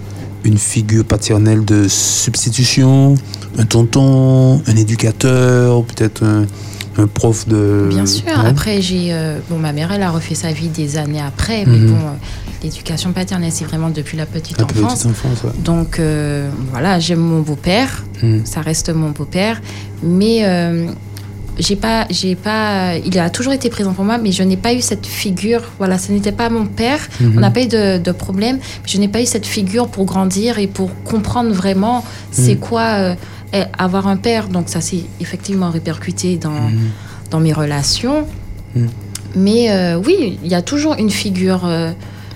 [0.44, 3.14] une figure paternelle de substitution,
[3.58, 6.46] un tonton, un éducateur, peut-être un
[7.12, 7.86] prof de...
[7.90, 8.24] Bien sûr.
[8.26, 8.32] Ouais.
[8.46, 9.08] Après, j'ai.
[9.12, 11.86] euh, bon, ma mère, elle a refait sa vie des années après, mais Mhm.
[11.90, 12.10] bon, euh,
[12.62, 14.94] l'éducation paternelle, c'est vraiment depuis la petite La enfance.
[15.04, 15.50] petite enfance, ouais.
[15.62, 18.04] Donc, euh, voilà, j'aime mon beau-père.
[18.22, 18.42] Mhm.
[18.46, 19.60] Ça reste mon beau-père.
[20.02, 20.44] Mais.
[21.56, 24.74] j'ai pas, j'ai pas, il a toujours été présent pour moi, mais je n'ai pas
[24.74, 25.62] eu cette figure.
[25.78, 26.98] Voilà, ce n'était pas mon père.
[27.20, 27.34] Mhm.
[27.36, 28.58] On n'a pas eu de, de problème.
[28.86, 33.14] Je n'ai pas eu cette figure pour grandir et pour comprendre vraiment c'est quoi
[33.78, 34.48] avoir un père.
[34.48, 36.88] Donc ça s'est effectivement répercuté dans, Mhm.
[37.30, 38.26] dans mes relations.
[38.74, 38.88] Mhm.
[39.36, 41.90] Mais euh, oui, il y a toujours une figure, euh,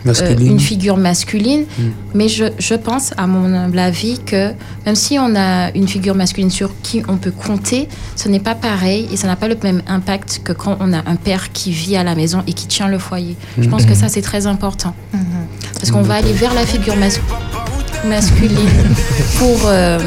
[0.05, 0.49] Masculine.
[0.49, 1.65] euh, une figure masculine.
[1.79, 1.91] Mhm.
[2.15, 4.53] Mais je, je pense, à mon humble avis, que
[4.87, 8.55] même si on a une figure masculine sur qui on peut compter, ce n'est pas
[8.57, 11.71] pareil et ça n'a pas le même impact que quand on a un père qui
[11.73, 13.37] vit à la maison et qui tient le foyer.
[13.61, 14.95] Je pense que ça, c'est très important.
[15.75, 17.21] Parce qu'on va aller vers la figure mas-
[18.07, 18.59] masculine
[19.39, 19.99] pour, euh,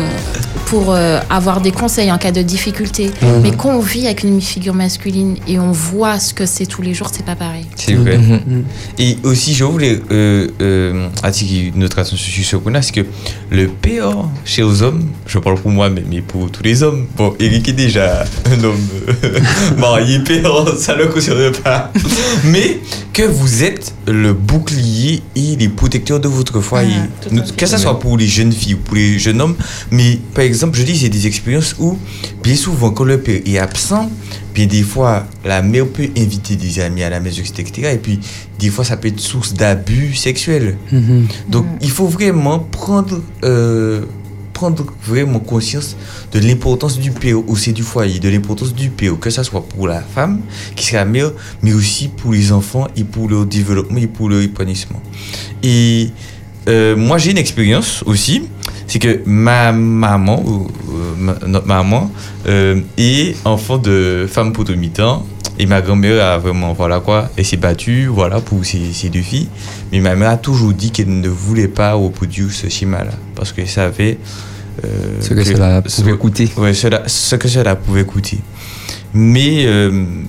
[0.72, 3.07] pour euh, avoir des conseils en cas de difficulté.
[3.22, 3.41] Mhm.
[3.43, 6.82] Mais quand on vit avec une figure masculine et on voit ce que c'est tous
[6.82, 7.65] les jours, c'est pas pareil.
[7.76, 8.17] C'est vrai.
[8.97, 13.05] Et aussi, je voulais euh, euh, attirer notre attention sur ce point-là, c'est que
[13.49, 14.15] le père
[14.45, 17.67] chez les hommes, je parle pour moi, mais, mais pour tous les hommes, bon, Eric
[17.67, 18.88] est déjà un homme
[19.26, 19.39] euh,
[19.78, 21.91] marié, père, ça le concerne pas.
[22.45, 22.80] Mais
[23.11, 26.95] que vous êtes le bouclier et les protecteurs de votre foyer.
[27.30, 29.55] Nous- que ce soit pour les jeunes filles ou pour les jeunes hommes.
[29.91, 31.97] Mais par exemple, je dis, c'est des expériences où,
[32.43, 34.09] bien souvent, quand le père est absent,
[34.53, 37.89] bien des fois, la mère peut inviter des amis à la maison, etc.
[37.93, 38.20] Et puis,
[38.59, 40.78] des fois, ça peut être source d'abus sexuels.
[40.91, 41.28] Mhm.
[41.49, 44.05] Donc, il faut vraiment prendre, euh,
[44.53, 45.95] prendre vraiment conscience
[46.32, 49.68] de l'importance du père au sein du foyer, de l'importance du père, que ce soit
[49.68, 50.41] pour la femme
[50.76, 51.32] qui sera mère,
[51.64, 55.01] mais aussi pour les enfants et pour leur développement et pour leur épanouissement.
[55.64, 56.09] Et
[56.68, 58.43] euh, moi, j'ai une expérience aussi.
[58.91, 62.11] C'est que ma maman, ou, euh, notre maman,
[62.45, 65.25] euh, est enfant de femme potomitan.
[65.57, 69.21] Et ma grand-mère a vraiment, voilà quoi, elle s'est battue, voilà, pour ses, ses deux
[69.21, 69.47] filles.
[69.93, 73.11] Mais ma mère a toujours dit qu'elle ne voulait pas reproduire ce schéma-là.
[73.33, 74.17] Parce qu'elle savait.
[74.83, 74.87] euh,
[75.21, 76.49] Ce que cela pouvait coûter.
[76.57, 78.39] Ouais, cela, ce que cela pouvait coûter.
[79.13, 79.67] Mais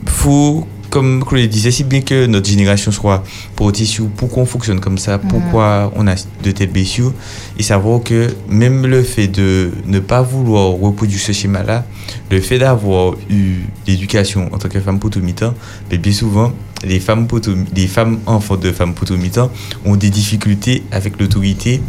[0.07, 3.25] faut, comme Chloé disait, si bien que notre génération soit
[3.57, 6.15] portée sur pourquoi on fonctionne comme ça, pourquoi on a
[6.45, 7.15] de telles blessures,
[7.59, 11.87] et savoir que même le fait de ne pas vouloir reproduire ce schéma-là,
[12.31, 15.55] le fait d'avoir eu l'éducation en tant que femme potomitan,
[15.91, 16.53] mais bien souvent,
[16.85, 17.27] les femmes,
[17.75, 19.51] les femmes enfants de femmes potomitan
[19.87, 21.81] ont des difficultés avec l'autorité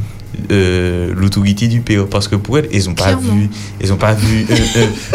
[0.51, 3.49] euh, l'autorité du père parce que pour elles elles ont pas vu
[3.81, 4.53] elles ont pas vu un,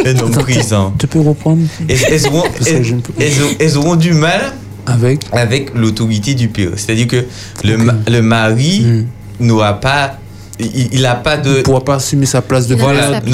[0.06, 3.56] un- un homme Attends, présent Tu peux reprendre elles, elles auront, elles- ne elles ont-
[3.58, 4.52] elles auront du mal
[4.86, 7.24] Avec avec l'autorité du père c'est à dire que
[7.64, 9.04] le, ma- le mari Hmm.
[9.46, 10.18] n'aura pas
[10.60, 12.74] il, il a pas de Il ne pourra pas assumer sa place de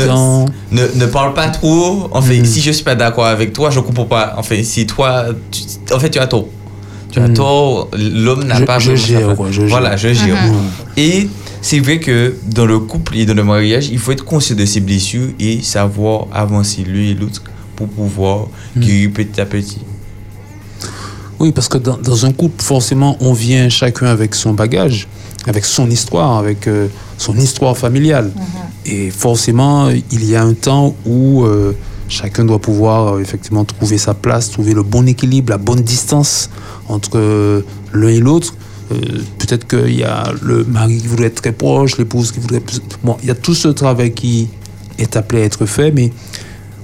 [0.06, 0.44] dans...
[0.72, 2.08] ne, ne parle pas trop.
[2.12, 2.44] En fait, Mhm.
[2.44, 4.34] si je suis pas d'accord avec toi, je comprends pas.
[4.36, 5.62] En fait, si toi, tu-
[5.94, 6.48] en fait, tu as tort.
[7.14, 7.34] Tu as Mhm.
[7.34, 7.88] tort.
[7.96, 9.68] L'homme n'a pas je gère, quoi, je gère.
[9.68, 10.34] Voilà, je gère.
[10.52, 10.52] Mhm.
[10.96, 11.28] Et
[11.62, 14.64] c'est vrai que dans le couple et dans le mariage, il faut être conscient de
[14.66, 17.40] ses blessures et savoir avancer l'un et l'autre
[17.76, 19.78] pour pouvoir guérir petit à petit.
[21.38, 25.06] Oui, parce que dans, dans un couple, forcément, on vient chacun avec son bagage,
[25.46, 26.88] avec son histoire, avec euh,
[27.18, 28.32] son histoire familiale.
[28.86, 31.72] Et forcément, il y a un temps où euh,
[32.08, 36.50] chacun doit pouvoir euh, effectivement trouver sa place, trouver le bon équilibre, la bonne distance
[36.88, 38.54] entre euh, l'un et l'autre.
[38.92, 38.96] Euh,
[39.38, 42.62] Peut-être qu'il y a le mari qui voudrait être très proche, l'épouse qui voudrait...
[43.02, 44.48] Bon, il y a tout ce travail qui
[44.98, 46.12] est appelé à être fait, mais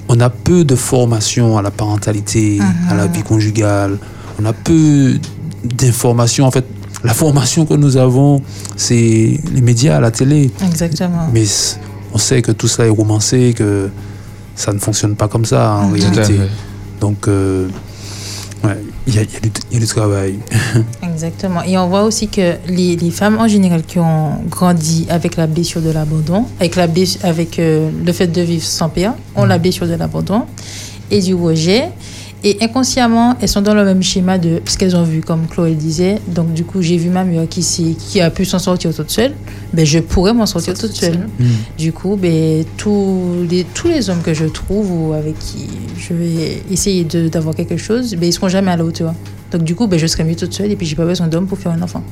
[0.08, 2.58] on a peu de formation à la parentalité,
[2.88, 3.98] à la vie conjugale.
[4.40, 5.18] On a peu
[5.62, 6.46] d'informations.
[6.46, 6.64] En fait,
[7.04, 8.42] la formation que nous avons,
[8.76, 10.50] c'est les médias, la télé.
[10.66, 11.28] Exactement.
[11.32, 11.44] Mais
[12.12, 13.88] on sait que tout cela est romancé, que
[14.60, 15.94] ça ne fonctionne pas comme ça en Mhm.
[15.94, 16.36] réalité.
[17.00, 17.66] Donc, euh,
[18.64, 20.38] ouais, il y, a, il y a du- il y a du travail.
[21.02, 21.62] Exactement.
[21.64, 25.46] Et on voit aussi que les, les femmes en général qui ont grandi avec la
[25.46, 29.44] blessure de l'abandon, avec, la bless- avec euh, le fait de vivre sans père, ont
[29.46, 30.42] la blessure de l'abandon
[31.10, 31.84] et du rejet.
[32.42, 35.74] Et inconsciemment, elles sont dans le même schéma de ce qu'elles ont vu, comme Chloé
[35.74, 36.16] disait.
[36.26, 39.10] Donc, du coup, j'ai vu ma mère qui, s'est- qui a pu s'en sortir toute
[39.10, 39.34] seule.
[39.74, 41.28] Ben, je pourrais m'en sortir toute seule.
[41.76, 45.68] Du coup, ben, tous, les, tous les hommes que je trouve ou avec qui
[45.98, 49.12] je vais essayer d'avoir quelque chose, ben, ils seront jamais à la hauteur.
[49.52, 51.46] Donc, du coup, ben, je serai mieux toute seule et puis j'ai pas besoin d'homme
[51.46, 52.02] pour faire un enfant.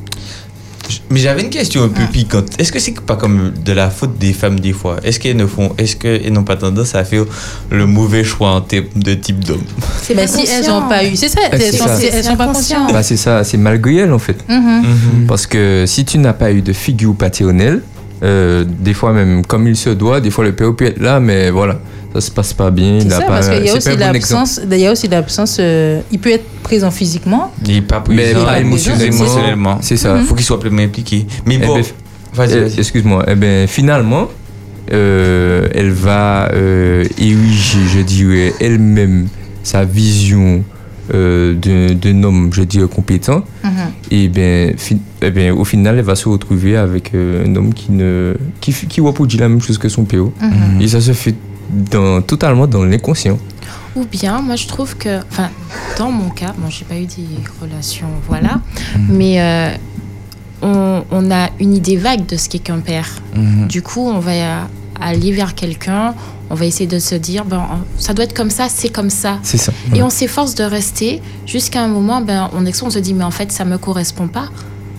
[1.10, 2.48] Mais j'avais une question un peu piquante.
[2.58, 4.96] Est-ce que c'est pas comme de la faute des femmes des fois?
[5.02, 7.24] Est-ce qu'elles ne font, est-ce qu'elles n'ont pas tendance à faire
[7.70, 9.62] le mauvais choix en termes de type d'homme?
[10.02, 11.96] C'est ben, si elles n'ont pas eu, c'est ça, Ouais, elles sont, ça.
[11.96, 12.92] c'est- elles sont pas conscientes.
[12.92, 14.36] Bah, c'est ça, c'est malgré elle en fait.
[14.48, 15.26] Mhm.
[15.26, 17.82] Parce que si tu n'as pas eu de figure paternelle,
[18.22, 21.20] euh, des fois même comme il se doit, des fois le père peut être là,
[21.20, 21.80] mais voilà,
[22.14, 22.98] ça se passe pas bien.
[23.00, 24.40] C'est il a ça, pas, parce qu'il y a c'est aussi pas un bon exemple.
[24.42, 24.60] l'absence.
[24.70, 25.56] Il y a aussi l'absence.
[25.60, 29.04] euh, il peut être présent physiquement, Il n'est pas Mais pas émotionnellement.
[29.16, 29.78] émotionnellement.
[29.82, 30.14] C'est ça.
[30.14, 30.20] Mhm.
[30.22, 31.26] Il faut qu'il soit pleinement impliqué.
[31.46, 31.84] Mais Eh bon, ben,
[32.34, 32.78] vas-y, eh, vas-y.
[32.78, 33.24] Excuse-moi.
[33.28, 34.28] Eh ben, finalement,
[34.92, 39.28] euh, elle va euh, ériger, je dirais, elle-même
[39.62, 40.64] sa vision
[41.14, 43.42] euh, d'un homme, je dirais, compétent.
[43.64, 43.70] Mhm.
[44.10, 47.72] Et ben, fin- eh ben, au final, elle va se retrouver avec euh, un homme
[47.74, 50.32] qui ne qui, qui reproduit la même chose que son PO.
[50.40, 50.80] Mhm.
[50.82, 51.34] Et ça se fait
[51.70, 53.38] dans, totalement dans l'inconscient.
[53.96, 55.48] Ou bien, moi, je trouve que, enfin,
[55.98, 57.26] dans mon cas, bon, j'ai pas eu des
[57.60, 58.60] relations, voilà,
[59.08, 59.74] mais euh,
[60.62, 63.08] on, on a une idée vague de ce qu'est qu'un père.
[63.34, 63.66] Mhm.
[63.66, 64.68] Du coup, on va
[65.00, 66.14] aller vers quelqu'un,
[66.50, 67.62] on va essayer de se dire, ben,
[67.98, 69.38] ça doit être comme ça, c'est comme ça.
[69.42, 69.72] C'est ça.
[69.94, 73.30] Et on s'efforce de rester jusqu'à un moment, ben, on, on se dit, mais en
[73.30, 74.48] fait, ça me correspond pas.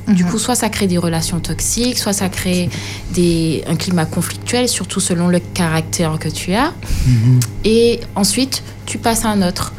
[0.10, 2.70] Du coup, soit ça crée des relations toxiques, soit ça crée
[3.12, 6.74] des, un climat conflictuel, surtout selon le caractère que tu as.
[7.64, 9.74] Et ensuite, tu passes à un autre.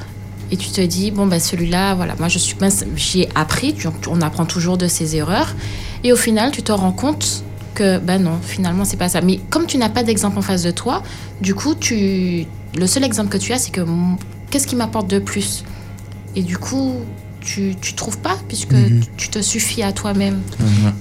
[0.53, 3.75] Et tu te dis, bon, ben, celui-là, voilà, moi, je suis, ben, j'ai appris,
[4.09, 5.55] on apprend toujours de ses erreurs.
[6.03, 9.21] Et au final, tu te rends compte que, ben non, finalement, c'est pas ça.
[9.21, 11.03] Mais comme tu n'as pas d'exemple en face de toi,
[11.41, 13.81] du coup, tu, le seul exemple que tu as, c'est que,
[14.51, 15.65] qu'est-ce qui m'apporte de plus?
[16.37, 16.95] Et du coup,
[17.41, 19.01] tu, tu trouves pas, puisque Mhm.
[19.17, 20.39] tu te suffis à toi-même.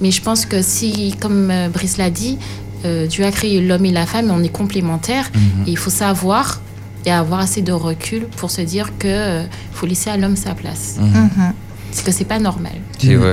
[0.02, 2.38] Mais je pense que si, comme euh, Brice l'a dit,
[2.86, 5.30] euh, Dieu a créé l'homme et la femme, et on est complémentaires.
[5.68, 6.62] Et il faut savoir
[7.06, 10.54] et avoir assez de recul pour se dire que euh, faut laisser à l'homme sa
[10.54, 10.96] place.
[11.00, 11.30] Mhm.
[11.92, 12.74] Parce que c'est pas normal.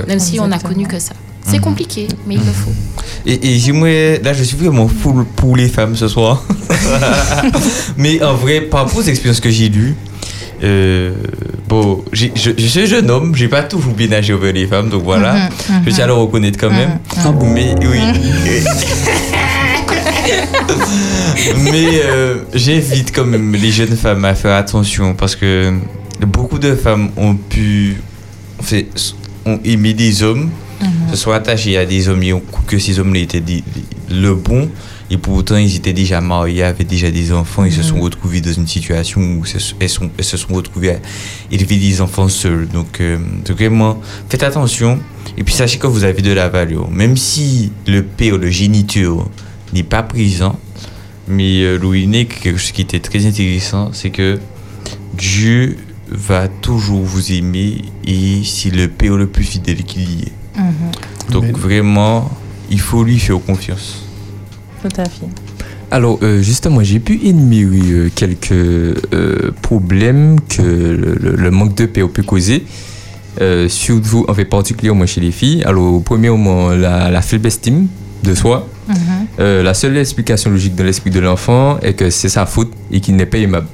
[0.07, 1.13] Même si on a connu que ça.
[1.49, 2.73] C'est compliqué, mais il le faut.
[3.25, 6.43] Et, et j'aimerais, là je suis vraiment full pour les femmes ce soir.
[7.97, 9.95] Mais en vrai, par rapport aux expériences que j'ai lues,
[10.63, 11.13] euh,
[11.67, 15.33] bon, je, je jeune homme, j'ai pas toujours bien agi envers les femmes, donc voilà.
[15.33, 15.83] Mhm, mhm.
[15.85, 16.99] Je tiens à le reconnaître quand même.
[17.15, 17.99] Ah bon Mais oui.
[21.63, 25.73] Mais euh, j'invite quand même les jeunes femmes à faire attention parce que
[26.25, 27.97] beaucoup de femmes ont pu
[28.59, 28.87] en fait,
[29.45, 30.49] ont aimé des hommes,
[31.11, 33.43] se sont attachés à des hommes et ont cru que ces hommes-là étaient
[34.09, 34.69] le bon.
[35.09, 37.63] Et pourtant, ils étaient déjà mariés, avaient déjà des enfants.
[37.63, 40.91] Ils se sont retrouvés dans une situation où se- elles, sont- elles se sont retrouvées
[40.95, 40.99] à
[41.49, 42.67] élever des enfants seuls.
[42.67, 44.99] Donc, euh, donc vraiment, faites attention.
[45.37, 46.91] Et puis, sachez que vous avez de la valeur.
[46.91, 49.29] Même si le père, le géniteur,
[49.73, 50.59] n'est pas présent,
[51.27, 54.39] mais euh, Louis Nick, quelque chose qui était très intéressant, c'est que
[55.17, 55.77] Dieu
[56.09, 60.31] va toujours vous aimer et c'est le père le plus fidèle qu'il y ait.
[60.61, 61.31] Mhm.
[61.31, 61.55] Donc Amen.
[61.55, 62.31] vraiment,
[62.69, 64.03] il faut lui faire confiance.
[64.81, 65.27] Tout à fait.
[65.89, 71.75] Alors, euh, justement, j'ai pu énumérer euh, quelques euh, problèmes que le, le- le manque
[71.75, 72.63] de paix peut causer,
[73.69, 75.63] surtout, en fait, particulièrement chez les filles.
[75.63, 77.87] Alors, premièrement, la, la faible estime
[78.23, 78.67] de soi.
[78.89, 79.63] Mhm.
[79.63, 83.15] La seule explication logique dans l'esprit de l'enfant est que c'est sa faute et qu'il
[83.15, 83.67] n'est pas aimable.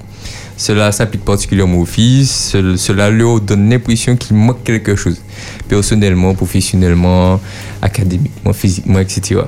[0.58, 2.26] Cela s'applique particulièrement aux filles.
[2.26, 5.20] Ce- Cela leur donne l'impression qu'il manque quelque chose,
[5.68, 7.40] personnellement, professionnellement,
[7.82, 9.42] académiquement, physiquement, etc.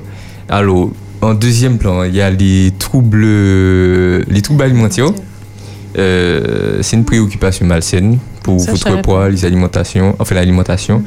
[0.49, 0.91] Alors,
[1.21, 5.11] en deuxième plan, il y a les troubles, les troubles alimentaires.
[5.97, 11.03] Euh, c'est une préoccupation malsaine pour Ça, votre poids, les alimentations, enfin l'alimentation,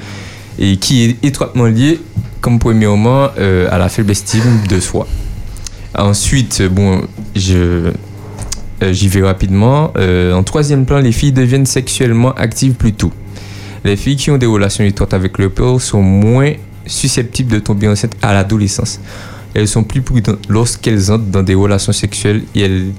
[0.58, 2.00] et qui est étroitement liée,
[2.40, 5.06] comme premièrement, euh, à la faible estime de soi.
[5.94, 7.02] Ensuite, bon,
[7.36, 7.92] je,
[8.82, 9.92] euh, j'y vais rapidement.
[9.96, 13.12] Euh, en troisième plan, les filles deviennent sexuellement actives plus tôt.
[13.84, 16.52] Les filles qui ont des relations étroites avec le père sont moins
[16.86, 19.00] susceptibles de tomber enceinte à l'adolescence.
[19.54, 22.92] Elles sont plus prudentes lorsqu'elles entrent dans des relations sexuelles et elles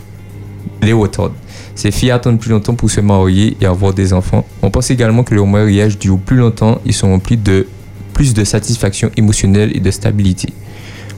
[0.81, 1.33] les retardent.
[1.75, 4.45] Ces filles attendent plus longtemps pour se marier et avoir des enfants.
[4.61, 7.67] On pense également que leur mariage dure plus longtemps, ils sont remplis de
[8.13, 10.51] plus de satisfaction émotionnelle et de stabilité.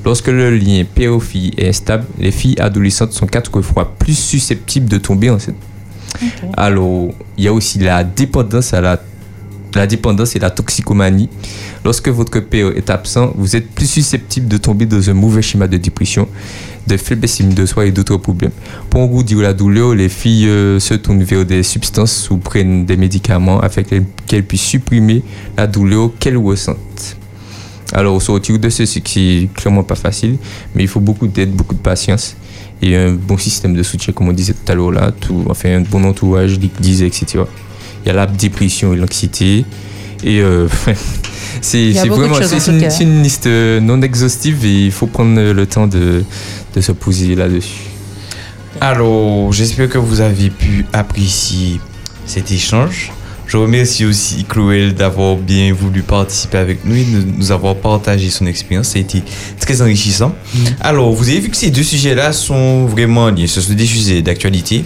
[0.04, 4.98] Lorsque le lien père-fille est instable, les filles adolescentes sont quatre fois plus susceptibles de
[4.98, 5.56] tomber enceinte.
[6.58, 9.02] Alors, il y a aussi la dépendance à la
[9.76, 11.30] la dépendance et la toxicomanie.
[11.84, 15.68] Lorsque votre père est absent, vous êtes plus susceptible de tomber dans un mauvais schéma
[15.68, 16.28] de dépression,
[16.88, 18.52] de faible estime de soi et d'autres problèmes.
[18.90, 22.98] Pour goûter la douleur, les filles euh, se tournent vers des substances ou prennent des
[22.98, 25.24] médicaments afin qu'elles puissent supprimer
[25.58, 27.18] la douleur qu'elles ressentent.
[27.94, 30.38] Alors, sortir de ceci, c'est clairement pas facile,
[30.74, 32.38] mais il faut beaucoup d'aide, beaucoup de patience
[32.82, 35.70] et un bon système de soutien, comme on disait tout à l'heure là, tout, enfin
[35.70, 37.44] un bon entourage, l'église, etc.
[38.04, 39.66] Il y a la dépression et l'anxiété.
[40.24, 40.68] Et euh,
[41.62, 46.24] c'est vraiment une, une liste euh, non exhaustive et il faut prendre le temps de,
[46.76, 47.90] de se poser là-dessus.
[48.80, 51.80] Alors, j'espère que vous avez pu apprécier
[52.26, 53.12] cet échange.
[53.52, 58.30] Je remercie aussi Chloé d'avoir bien voulu participer avec nous et de nous avoir partagé
[58.30, 58.88] son expérience.
[58.88, 59.24] Ça a été
[59.60, 60.34] très enrichissant.
[60.80, 63.48] Alors, vous avez vu que ces deux sujets-là sont vraiment liés.
[63.48, 64.86] Ce sont des sujets d'actualité.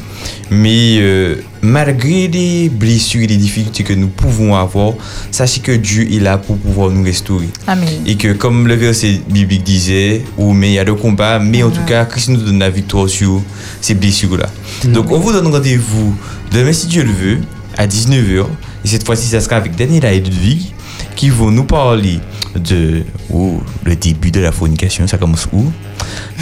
[0.50, 4.94] Mais euh, malgré les blessures et les difficultés que nous pouvons avoir,
[5.30, 7.50] sachez que Dieu est là pour pouvoir nous restaurer.
[7.68, 7.88] Amen.
[8.08, 11.62] Et que comme le verset biblique disait, oh, mais il y a le combat, mais
[11.62, 13.44] en tout cas, Christ nous donne la victoire sur
[13.80, 14.50] ces blessures-là.
[14.86, 16.18] Donc on vous donne rendez-vous
[16.52, 17.38] demain si Dieu le veut,
[17.78, 18.46] à 19h.
[18.84, 20.74] Et cette fois-ci, ça sera avec Daniela et Ludwig
[21.16, 22.20] qui vont nous parler
[22.56, 23.04] de
[23.34, 25.08] oh, le début de la fornication.
[25.08, 25.72] Ça commence où?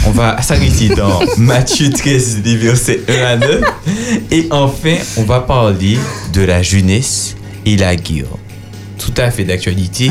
[0.06, 3.62] On va s'arrêter dans Matthieu 13, des versets 1 à 9.
[4.30, 5.98] Et enfin, on va parler
[6.32, 8.26] de la jeunesse et la guerre.
[8.98, 10.10] Tout à fait d'actualité.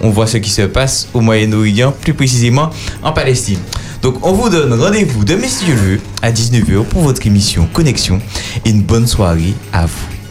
[0.00, 2.70] On voit ce qui se passe au Moyen-Orient, plus précisément
[3.02, 3.58] en Palestine.
[4.02, 8.20] Donc on vous donne rendez-vous demain si Dieu veut à 19h pour votre émission Connexion
[8.64, 10.13] et une bonne soirée à vous.